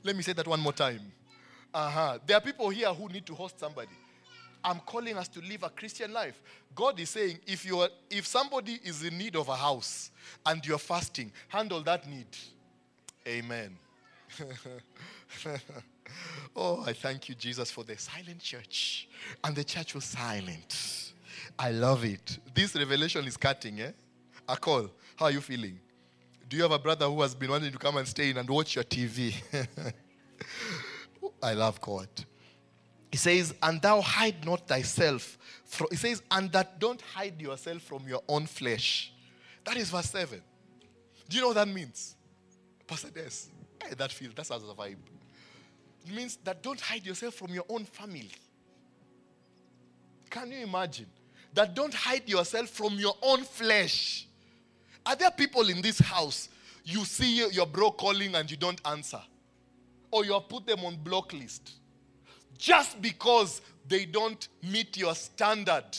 [0.04, 1.00] Let me say that one more time.
[1.74, 2.20] Uh-huh.
[2.26, 3.90] There are people here who need to host somebody.
[4.64, 6.42] I'm calling us to live a Christian life.
[6.76, 10.12] God is saying, if you are, if somebody is in need of a house
[10.46, 12.28] and you're fasting, handle that need.
[13.28, 13.78] Amen.
[16.56, 19.08] oh, I thank you, Jesus, for the silent church.
[19.44, 21.14] And the church was silent.
[21.58, 22.40] I love it.
[22.54, 23.92] This revelation is cutting, eh?
[24.48, 24.90] A call.
[25.16, 25.80] How are you feeling?
[26.50, 28.50] Do you have a brother who has been wanting to come and stay in and
[28.50, 29.34] watch your TV?
[31.44, 32.08] I love God.
[33.12, 35.38] He says, and thou hide not thyself.
[35.66, 39.14] From, he says, and that don't hide yourself from your own flesh.
[39.66, 40.42] That is verse 7.
[41.30, 42.16] Do you know what that means?
[42.88, 43.50] Pastor Des,
[43.84, 44.98] hey, that feels, that's a vibe.
[46.12, 48.32] Means that don't hide yourself from your own family.
[50.30, 51.08] Can you imagine?
[51.54, 54.28] That don't hide yourself from your own flesh.
[55.06, 56.50] Are there people in this house
[56.84, 59.22] you see your bro calling and you don't answer?
[60.12, 61.74] Or you have put them on block list
[62.58, 65.98] just because they don't meet your standard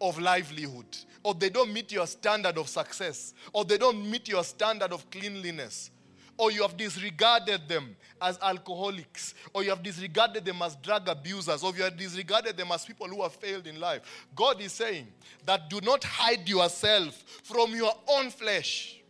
[0.00, 0.86] of livelihood,
[1.24, 5.08] or they don't meet your standard of success, or they don't meet your standard of
[5.10, 5.90] cleanliness,
[6.38, 11.62] or you have disregarded them as alcoholics, or you have disregarded them as drug abusers,
[11.62, 14.26] or you have disregarded them as people who have failed in life.
[14.34, 15.08] God is saying
[15.44, 19.00] that do not hide yourself from your own flesh.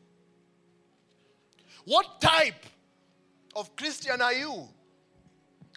[1.85, 2.67] What type
[3.55, 4.69] of Christian are you?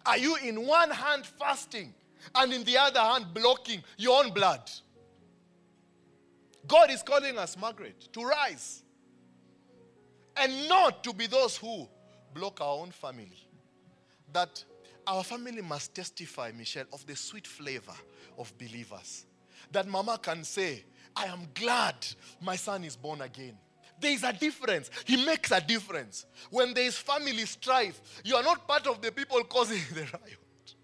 [0.06, 1.94] Are you in one hand fasting
[2.34, 4.70] and in the other hand blocking your own blood?
[6.68, 8.81] God is calling us, Margaret, to rise
[10.38, 11.88] and not to be those who
[12.34, 13.48] block our own family.
[14.34, 14.64] That
[15.08, 17.94] our family must testify, Michelle, of the sweet flavor
[18.38, 19.26] of believers.
[19.72, 20.84] That mama can say,
[21.16, 21.96] I am glad
[22.42, 23.58] my son is born again.
[24.00, 24.90] There is a difference.
[25.06, 26.26] He makes a difference.
[26.50, 30.76] When there is family strife, you are not part of the people causing the riot.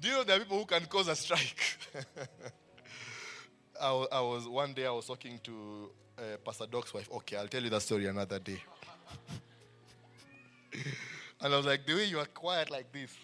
[0.00, 1.78] Do you know there are people who can cause a strike?
[3.80, 7.08] I, I was one day I was talking to uh, Pastor Doc's wife.
[7.16, 8.60] Okay, I'll tell you that story another day.
[11.40, 13.16] and I was like, the way you are quiet like this.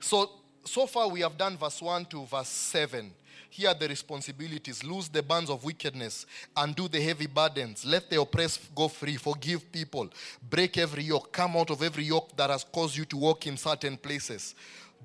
[0.00, 0.30] So
[0.64, 3.12] so far we have done verse 1 to verse 7
[3.52, 6.24] here are the responsibilities lose the bands of wickedness
[6.56, 7.84] and do the heavy burdens.
[7.84, 9.16] Let the oppressed go free.
[9.16, 10.08] Forgive people.
[10.48, 11.30] Break every yoke.
[11.30, 14.54] Come out of every yoke that has caused you to walk in certain places.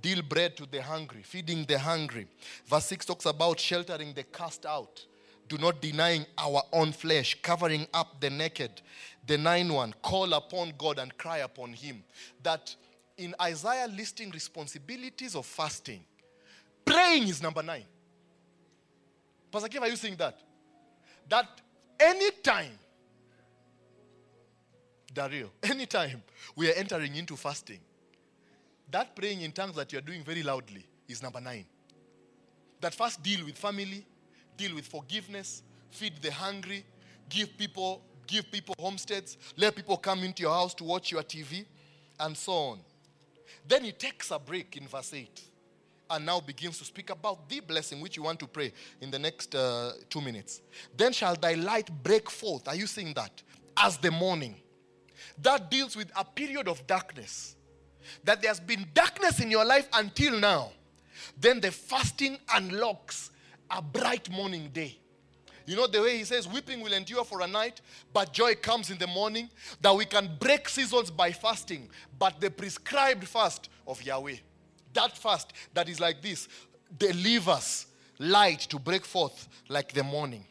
[0.01, 2.25] Deal bread to the hungry, feeding the hungry.
[2.65, 5.05] Verse 6 talks about sheltering the cast out.
[5.47, 8.81] Do not denying our own flesh, covering up the naked.
[9.25, 12.03] The 9 one, call upon God and cry upon Him.
[12.43, 12.75] That
[13.17, 16.03] in Isaiah listing responsibilities of fasting,
[16.85, 17.83] praying is number 9.
[19.51, 20.39] Pastor Kev, are you saying that?
[21.29, 21.61] That
[21.99, 22.77] anytime,
[25.13, 26.21] Dario, anytime
[26.55, 27.79] we are entering into fasting,
[28.91, 31.65] that praying in tongues that you are doing very loudly is number nine.
[32.79, 34.05] That first deal with family,
[34.57, 36.83] deal with forgiveness, feed the hungry,
[37.29, 41.65] give people, give people homesteads, let people come into your house to watch your TV,
[42.19, 42.79] and so on.
[43.67, 45.41] Then he takes a break in verse 8
[46.09, 49.19] and now begins to speak about the blessing which you want to pray in the
[49.19, 50.61] next uh, two minutes.
[50.95, 52.67] Then shall thy light break forth.
[52.67, 53.41] Are you seeing that?
[53.75, 54.55] As the morning.
[55.41, 57.55] That deals with a period of darkness.
[58.23, 60.71] That there's been darkness in your life until now.
[61.39, 63.31] Then the fasting unlocks
[63.69, 64.97] a bright morning day.
[65.65, 67.81] You know the way he says, weeping will endure for a night,
[68.13, 69.49] but joy comes in the morning.
[69.81, 74.37] That we can break seasons by fasting, but the prescribed fast of Yahweh
[74.97, 76.47] that fast that is like this
[76.97, 77.85] delivers
[78.17, 80.43] light to break forth like the morning.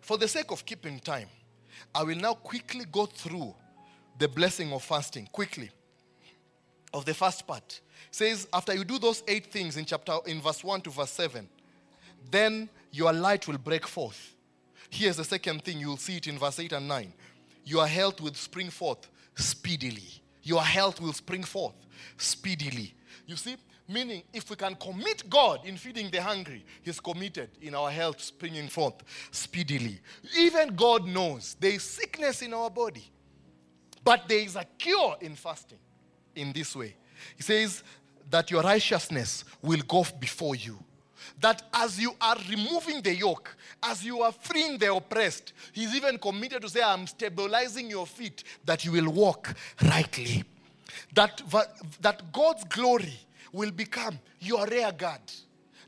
[0.00, 1.28] For the sake of keeping time,
[1.94, 3.54] I will now quickly go through
[4.18, 5.70] the blessing of fasting quickly.
[6.92, 10.40] Of the first part it says after you do those eight things in chapter in
[10.40, 11.48] verse 1 to verse 7
[12.30, 14.34] then your light will break forth
[14.90, 17.12] here's the second thing you'll see it in verse 8 and 9
[17.64, 21.74] your health will spring forth speedily your health will spring forth
[22.16, 22.94] speedily
[23.26, 23.56] you see,
[23.88, 28.20] meaning if we can commit God in feeding the hungry, He's committed in our health
[28.20, 28.94] springing forth
[29.30, 30.00] speedily.
[30.38, 33.10] Even God knows there is sickness in our body,
[34.02, 35.78] but there is a cure in fasting
[36.34, 36.96] in this way.
[37.36, 37.82] He says
[38.28, 40.78] that your righteousness will go before you.
[41.40, 46.18] That as you are removing the yoke, as you are freeing the oppressed, he's even
[46.18, 50.44] committed to say, I'm stabilizing your feet, that you will walk rightly
[51.14, 51.42] that,
[52.00, 53.18] that God's glory
[53.52, 55.20] will become your rear guard.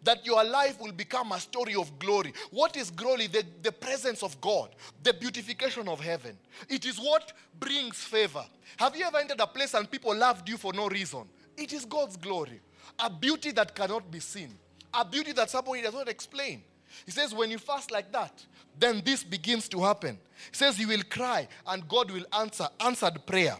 [0.02, 2.32] That your life will become a story of glory.
[2.52, 3.26] What is glory?
[3.26, 4.70] The, the presence of God,
[5.02, 6.38] the beautification of heaven.
[6.68, 8.44] It is what brings favor.
[8.76, 11.24] Have you ever entered a place and people loved you for no reason?
[11.56, 12.60] It is God's glory.
[12.98, 14.54] a beauty that cannot be seen,
[14.94, 16.62] a beauty that somebody does not explain.
[17.04, 18.44] He says, when you fast like that,
[18.78, 20.18] then this begins to happen.
[20.50, 23.56] He says, you will cry and God will answer, answered prayer.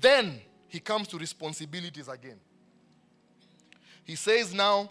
[0.00, 2.38] Then he comes to responsibilities again.
[4.04, 4.90] He says now,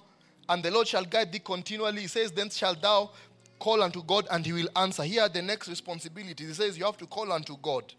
[0.50, 2.02] and the Lord shall guide thee continually.
[2.02, 3.12] He says, then shalt thou
[3.60, 5.04] call unto God and he will answer.
[5.04, 6.48] Here are the next responsibilities.
[6.48, 7.94] He says, you have to call unto God.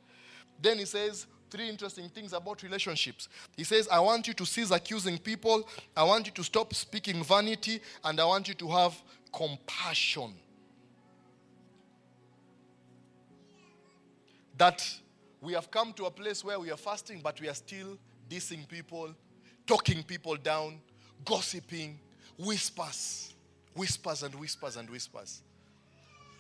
[0.61, 3.29] Then he says, three interesting things about relationships.
[3.57, 7.23] He says, I want you to cease accusing people, I want you to stop speaking
[7.23, 9.01] vanity, and I want you to have
[9.31, 10.35] compassion.
[14.57, 14.83] That
[15.43, 17.99] we have come to a place where we are fasting, but we are still
[18.31, 19.15] dissing people,
[19.67, 20.81] talking people down,
[21.23, 21.99] gossiping,
[22.39, 23.35] whispers,
[23.75, 25.43] whispers and whispers and whispers.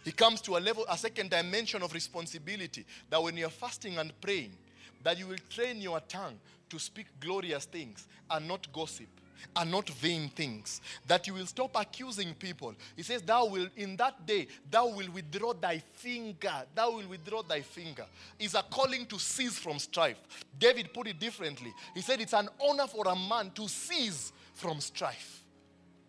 [0.05, 4.19] He comes to a level, a second dimension of responsibility that when you're fasting and
[4.21, 4.57] praying,
[5.03, 6.38] that you will train your tongue
[6.68, 9.09] to speak glorious things and not gossip
[9.57, 10.80] and not vain things.
[11.07, 12.74] That you will stop accusing people.
[12.96, 16.64] He says thou will in that day thou will withdraw thy finger.
[16.74, 18.07] Thou will withdraw thy finger.
[18.38, 20.18] Is a calling to cease from strife.
[20.59, 21.72] David put it differently.
[21.94, 25.42] He said it's an honor for a man to cease from strife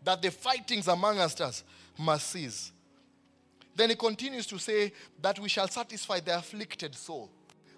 [0.04, 1.64] that the fightings among us
[1.98, 2.72] must cease.
[3.76, 7.30] Then he continues to say that we shall satisfy the afflicted soul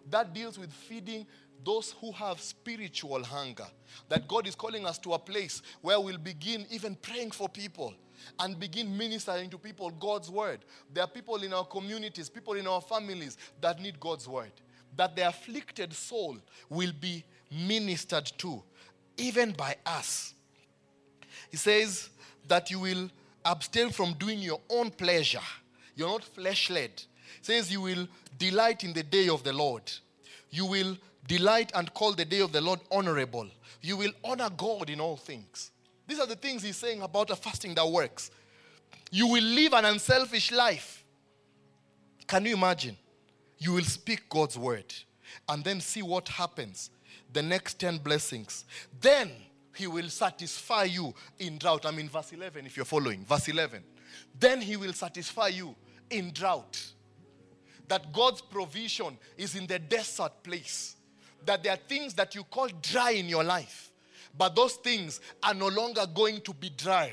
[0.10, 1.26] that deals with feeding
[1.64, 3.66] those who have spiritual hunger.
[4.10, 7.94] That God is calling us to a place where we'll begin even praying for people
[8.40, 10.60] and begin ministering to people God's word.
[10.94, 14.52] There are people in our communities, people in our families that need God's word.
[14.96, 16.38] That the afflicted soul
[16.70, 18.64] will be ministered to,
[19.18, 20.34] even by us.
[21.50, 22.10] He says
[22.48, 23.10] that you will
[23.44, 25.40] abstain from doing your own pleasure.
[25.96, 27.04] You're not flesh led.
[27.42, 28.08] Says you will
[28.38, 29.92] delight in the day of the Lord.
[30.50, 33.48] You will delight and call the day of the Lord honorable.
[33.82, 35.72] You will honor God in all things.
[36.08, 38.32] These are the things he's saying about a fasting that works.
[39.12, 41.04] You will live an unselfish life.
[42.28, 42.98] Can you imagine?
[43.58, 44.94] You will speak God's word
[45.50, 46.90] and then see what happens.
[47.34, 48.66] The next 10 blessings.
[49.02, 49.32] Then
[49.76, 51.86] he will satisfy you in drought.
[51.86, 53.26] I'm in verse 11 if you're following.
[53.26, 53.84] Verse 11.
[54.40, 55.76] Then he will satisfy you
[56.10, 56.82] in drought.
[57.88, 60.96] That God's provision is in the desert place
[61.46, 63.92] that there are things that you call dry in your life,
[64.38, 67.12] but those things are no longer going to be dry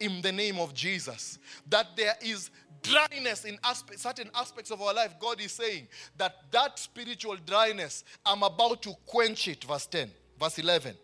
[0.00, 1.38] in the name of Jesus.
[1.68, 2.50] That there is
[2.82, 3.58] dryness in
[3.96, 5.14] certain aspects of our life.
[5.20, 9.64] God is saying that that spiritual dryness, I'm about to quench it.
[9.64, 10.94] Verse 10, verse 11.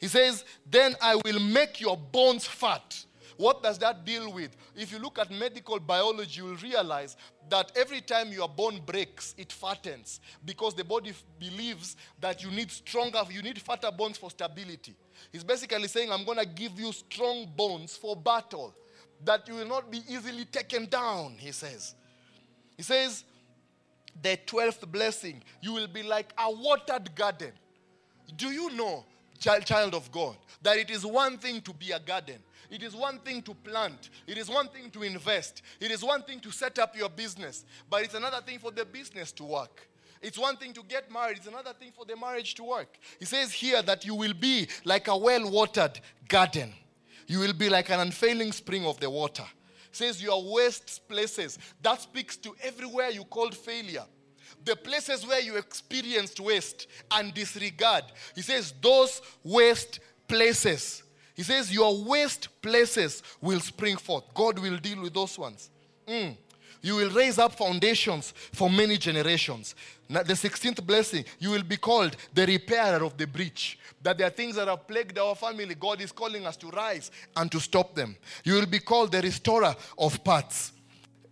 [0.00, 3.04] He says, Then I will make your bones fat
[3.38, 4.56] what does that deal with?
[4.74, 7.16] If you look at medical biology, you'll realize
[7.48, 12.50] that every time your bone breaks, it fattens because the body f- believes that you
[12.50, 14.96] need stronger, you need fatter bones for stability.
[15.30, 18.74] He's basically saying, I'm going to give you strong bones for battle,
[19.24, 21.94] that you will not be easily taken down, he says.
[22.76, 23.22] He says,
[24.20, 27.52] the 12th blessing, you will be like a watered garden.
[28.36, 29.04] Do you know,
[29.38, 32.38] child, child of God, that it is one thing to be a garden,
[32.70, 36.22] it is one thing to plant, it is one thing to invest, it is one
[36.22, 39.88] thing to set up your business, but it's another thing for the business to work.
[40.20, 42.98] It's one thing to get married, it's another thing for the marriage to work.
[43.18, 46.72] He says here that you will be like a well watered garden,
[47.26, 49.44] you will be like an unfailing spring of the water.
[49.92, 51.58] says your waste places.
[51.82, 54.04] That speaks to everywhere you called failure
[54.64, 58.04] the places where you experienced waste and disregard.
[58.34, 61.02] He says, those waste places
[61.38, 64.24] he says, Your waste places will spring forth.
[64.34, 65.70] God will deal with those ones.
[66.04, 66.36] Mm.
[66.82, 69.76] You will raise up foundations for many generations.
[70.08, 73.78] Now, the 16th blessing, you will be called the repairer of the breach.
[74.02, 75.76] That there are things that have plagued our family.
[75.76, 78.16] God is calling us to rise and to stop them.
[78.42, 80.72] You will be called the restorer of paths.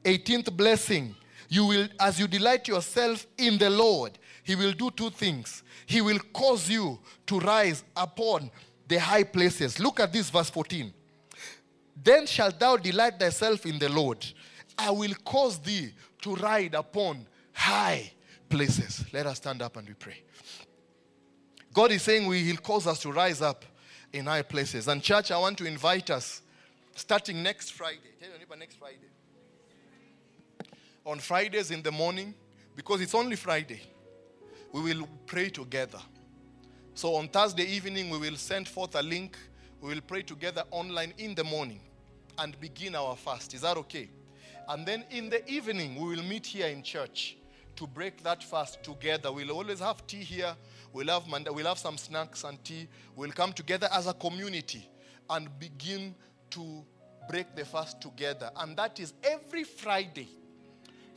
[0.05, 1.17] 18th blessing,
[1.49, 5.65] you will, as you delight yourself in the Lord, He will do two things.
[5.85, 6.97] He will cause you
[7.27, 8.53] to rise upon
[8.87, 9.79] the high places.
[9.79, 10.93] Look at this, verse 14.
[12.03, 14.25] Then shalt thou delight thyself in the Lord.
[14.79, 18.13] I will cause thee to ride upon high
[18.49, 19.05] places.
[19.13, 20.23] Let us stand up and we pray.
[21.73, 23.65] God is saying we, He'll cause us to rise up
[24.13, 24.89] in high places.
[24.89, 26.43] And, church, I want to invite us
[26.95, 27.99] starting next Friday.
[28.21, 28.97] Tell your neighbor next Friday.
[31.05, 32.35] On Fridays in the morning,
[32.75, 33.81] because it's only Friday,
[34.73, 36.01] we will pray together.
[36.97, 39.37] So on Thursday evening, we will send forth a link.
[39.83, 41.81] We will pray together online in the morning
[42.39, 43.53] and begin our fast.
[43.53, 44.09] Is that okay?
[44.67, 47.37] And then in the evening, we will meet here in church
[47.77, 49.31] to break that fast together.
[49.31, 50.57] We'll always have tea here.
[50.91, 52.89] We'll have, we'll have some snacks and tea.
[53.15, 54.89] We'll come together as a community
[55.29, 56.15] and begin
[56.53, 56.83] to
[57.29, 58.51] break the fast together.
[58.57, 60.31] And that is every Friday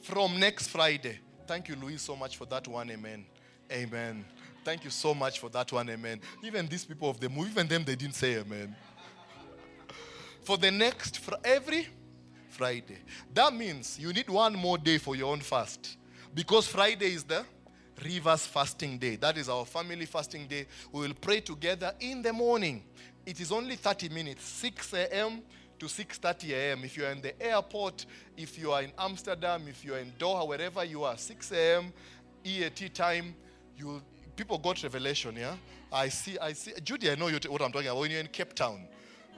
[0.02, 1.20] from next Friday.
[1.48, 2.92] Thank you, Louise, so much for that one.
[2.92, 3.26] Amen.
[3.72, 4.26] Amen.
[4.64, 5.90] Thank you so much for that one.
[5.90, 6.22] Amen.
[6.44, 8.76] Even these people of the move, even them, they didn't say amen.
[10.44, 11.88] For the next, for every
[12.50, 12.98] Friday.
[13.34, 15.98] That means you need one more day for your own fast.
[16.34, 17.46] Because Friday is the
[18.04, 19.18] Rivers fasting day.
[19.18, 20.68] That is our family fasting day.
[20.92, 22.84] We will pray together in the morning.
[23.26, 25.42] It is only 30 minutes, 6 a.m.
[25.80, 26.84] to 6:30 a.m.
[26.84, 28.06] If you are in the airport,
[28.38, 31.94] if you are in Amsterdam, if you are in Doha, wherever you are, 6 a.m.
[32.44, 33.36] EAT time,
[33.78, 34.02] you
[34.40, 35.36] people got revelation.
[35.36, 35.56] Yeah,
[35.92, 36.40] I see.
[36.40, 36.72] I see.
[36.82, 38.00] Judy, I know what I'm talking about.
[38.00, 38.88] When you're in Cape Town,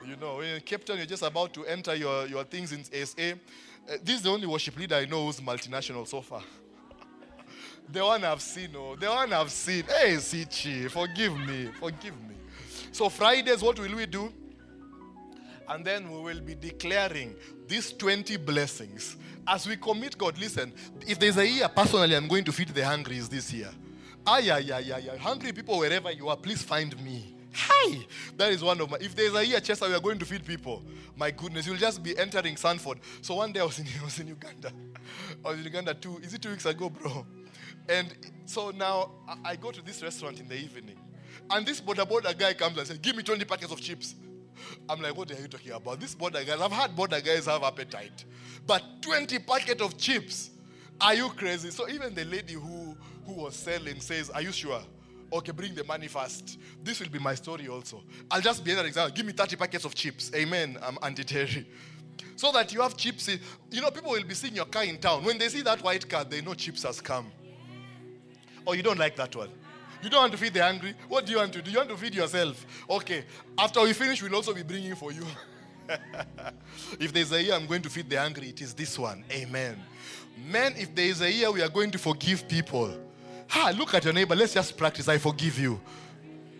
[0.05, 2.71] you know, when you're in Cape Town, you're just about to enter your, your things
[2.71, 3.21] in SA.
[3.21, 6.43] Uh, this is the only worship leader I know who's multinational so far.
[7.91, 9.83] the one I've seen, oh, the one I've seen.
[9.85, 12.35] Hey, Sichi, forgive me, forgive me.
[12.91, 14.31] So Fridays, what will we do?
[15.67, 17.33] And then we will be declaring
[17.67, 19.15] these 20 blessings.
[19.47, 20.71] As we commit God, listen,
[21.07, 23.69] if there's a year personally I'm going to feed the hungry is this year.
[24.25, 25.17] Ah, yeah, yeah, yeah, yeah.
[25.17, 27.35] Hungry people, wherever you are, please find me.
[27.53, 27.97] Hi!
[28.37, 28.97] That is one of my.
[29.01, 30.83] If there's a year, Chester, we are going to feed people.
[31.17, 32.99] My goodness, you'll just be entering Sanford.
[33.21, 34.71] So one day I was in, I was in Uganda.
[35.43, 37.25] I was in Uganda two, is it two weeks ago, bro?
[37.89, 38.13] And
[38.45, 39.11] so now
[39.43, 40.97] I go to this restaurant in the evening.
[41.49, 44.15] And this boda boda guy comes and says, Give me 20 packets of chips.
[44.87, 45.99] I'm like, What are you talking about?
[45.99, 48.23] This boda guys, I've had boda guys have appetite.
[48.65, 50.51] But 20 packets of chips.
[51.01, 51.71] Are you crazy?
[51.71, 52.90] So even the lady who,
[53.25, 54.81] who was selling says, Are you sure?
[55.33, 56.59] Okay, bring the money first.
[56.83, 58.03] This will be my story also.
[58.29, 59.15] I'll just be another example.
[59.15, 60.29] Give me 30 packets of chips.
[60.35, 60.77] Amen.
[60.81, 61.67] I'm Auntie Terry.
[62.35, 63.27] So that you have chips.
[63.29, 65.23] In, you know, people will be seeing your car in town.
[65.23, 67.31] When they see that white car, they know chips has come.
[68.65, 69.49] Oh, you don't like that one?
[70.01, 70.95] You don't want to feed the hungry?
[71.07, 71.69] What do you want to do?
[71.69, 72.65] You want to feed yourself?
[72.89, 73.25] Okay.
[73.57, 75.23] After we finish, we'll also be bringing for you.
[76.99, 79.23] if there's a year I'm going to feed the hungry, it is this one.
[79.31, 79.77] Amen.
[80.49, 82.97] Men, if there is a year we are going to forgive people,
[83.51, 84.35] ha, look at your neighbor.
[84.35, 85.07] Let's just practice.
[85.07, 85.79] I forgive you.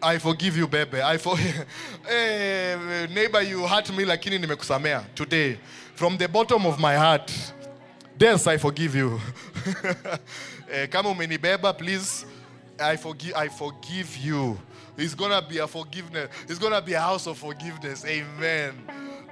[0.04, 1.02] I forgive you, baby.
[1.02, 1.64] I for hey,
[2.10, 5.58] eh, neighbor, you hurt me lakini nimekusamea today.
[5.96, 7.32] From the bottom of my heart.
[8.20, 9.20] Yes, I forgive you.
[10.72, 12.26] eh, kama umenibeba, please.
[12.80, 14.60] I forgive I forgive you.
[14.98, 16.30] It's gonna be a forgiveness.
[16.50, 18.04] It's gonna be a house of forgiveness.
[18.06, 18.74] Amen.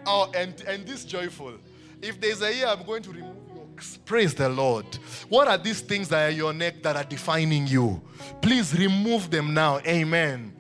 [0.06, 1.54] Oh, and, and this joyful.
[2.02, 3.39] If there's a year I'm going to remove
[3.80, 4.86] yokes, praise the Lord.
[5.30, 8.02] What are these things that are your neck that are defining you?
[8.42, 9.80] Please remove them now.
[9.88, 10.54] Amen.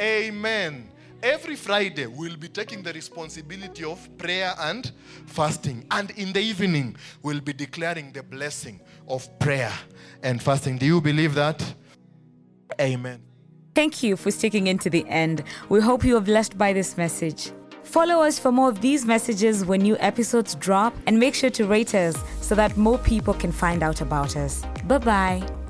[0.00, 0.88] Amen.
[1.22, 4.90] Every Friday, we'll be taking the responsibility of prayer and
[5.26, 5.86] fasting.
[5.90, 9.72] And in the evening, we'll be declaring the blessing of prayer
[10.22, 10.78] and fasting.
[10.78, 11.62] Do you believe that?
[12.80, 13.22] Amen.
[13.74, 15.44] Thank you for sticking into the end.
[15.68, 17.52] We hope you are blessed by this message.
[17.84, 21.66] Follow us for more of these messages when new episodes drop and make sure to
[21.66, 24.62] rate us so that more people can find out about us.
[24.86, 25.61] Bye bye.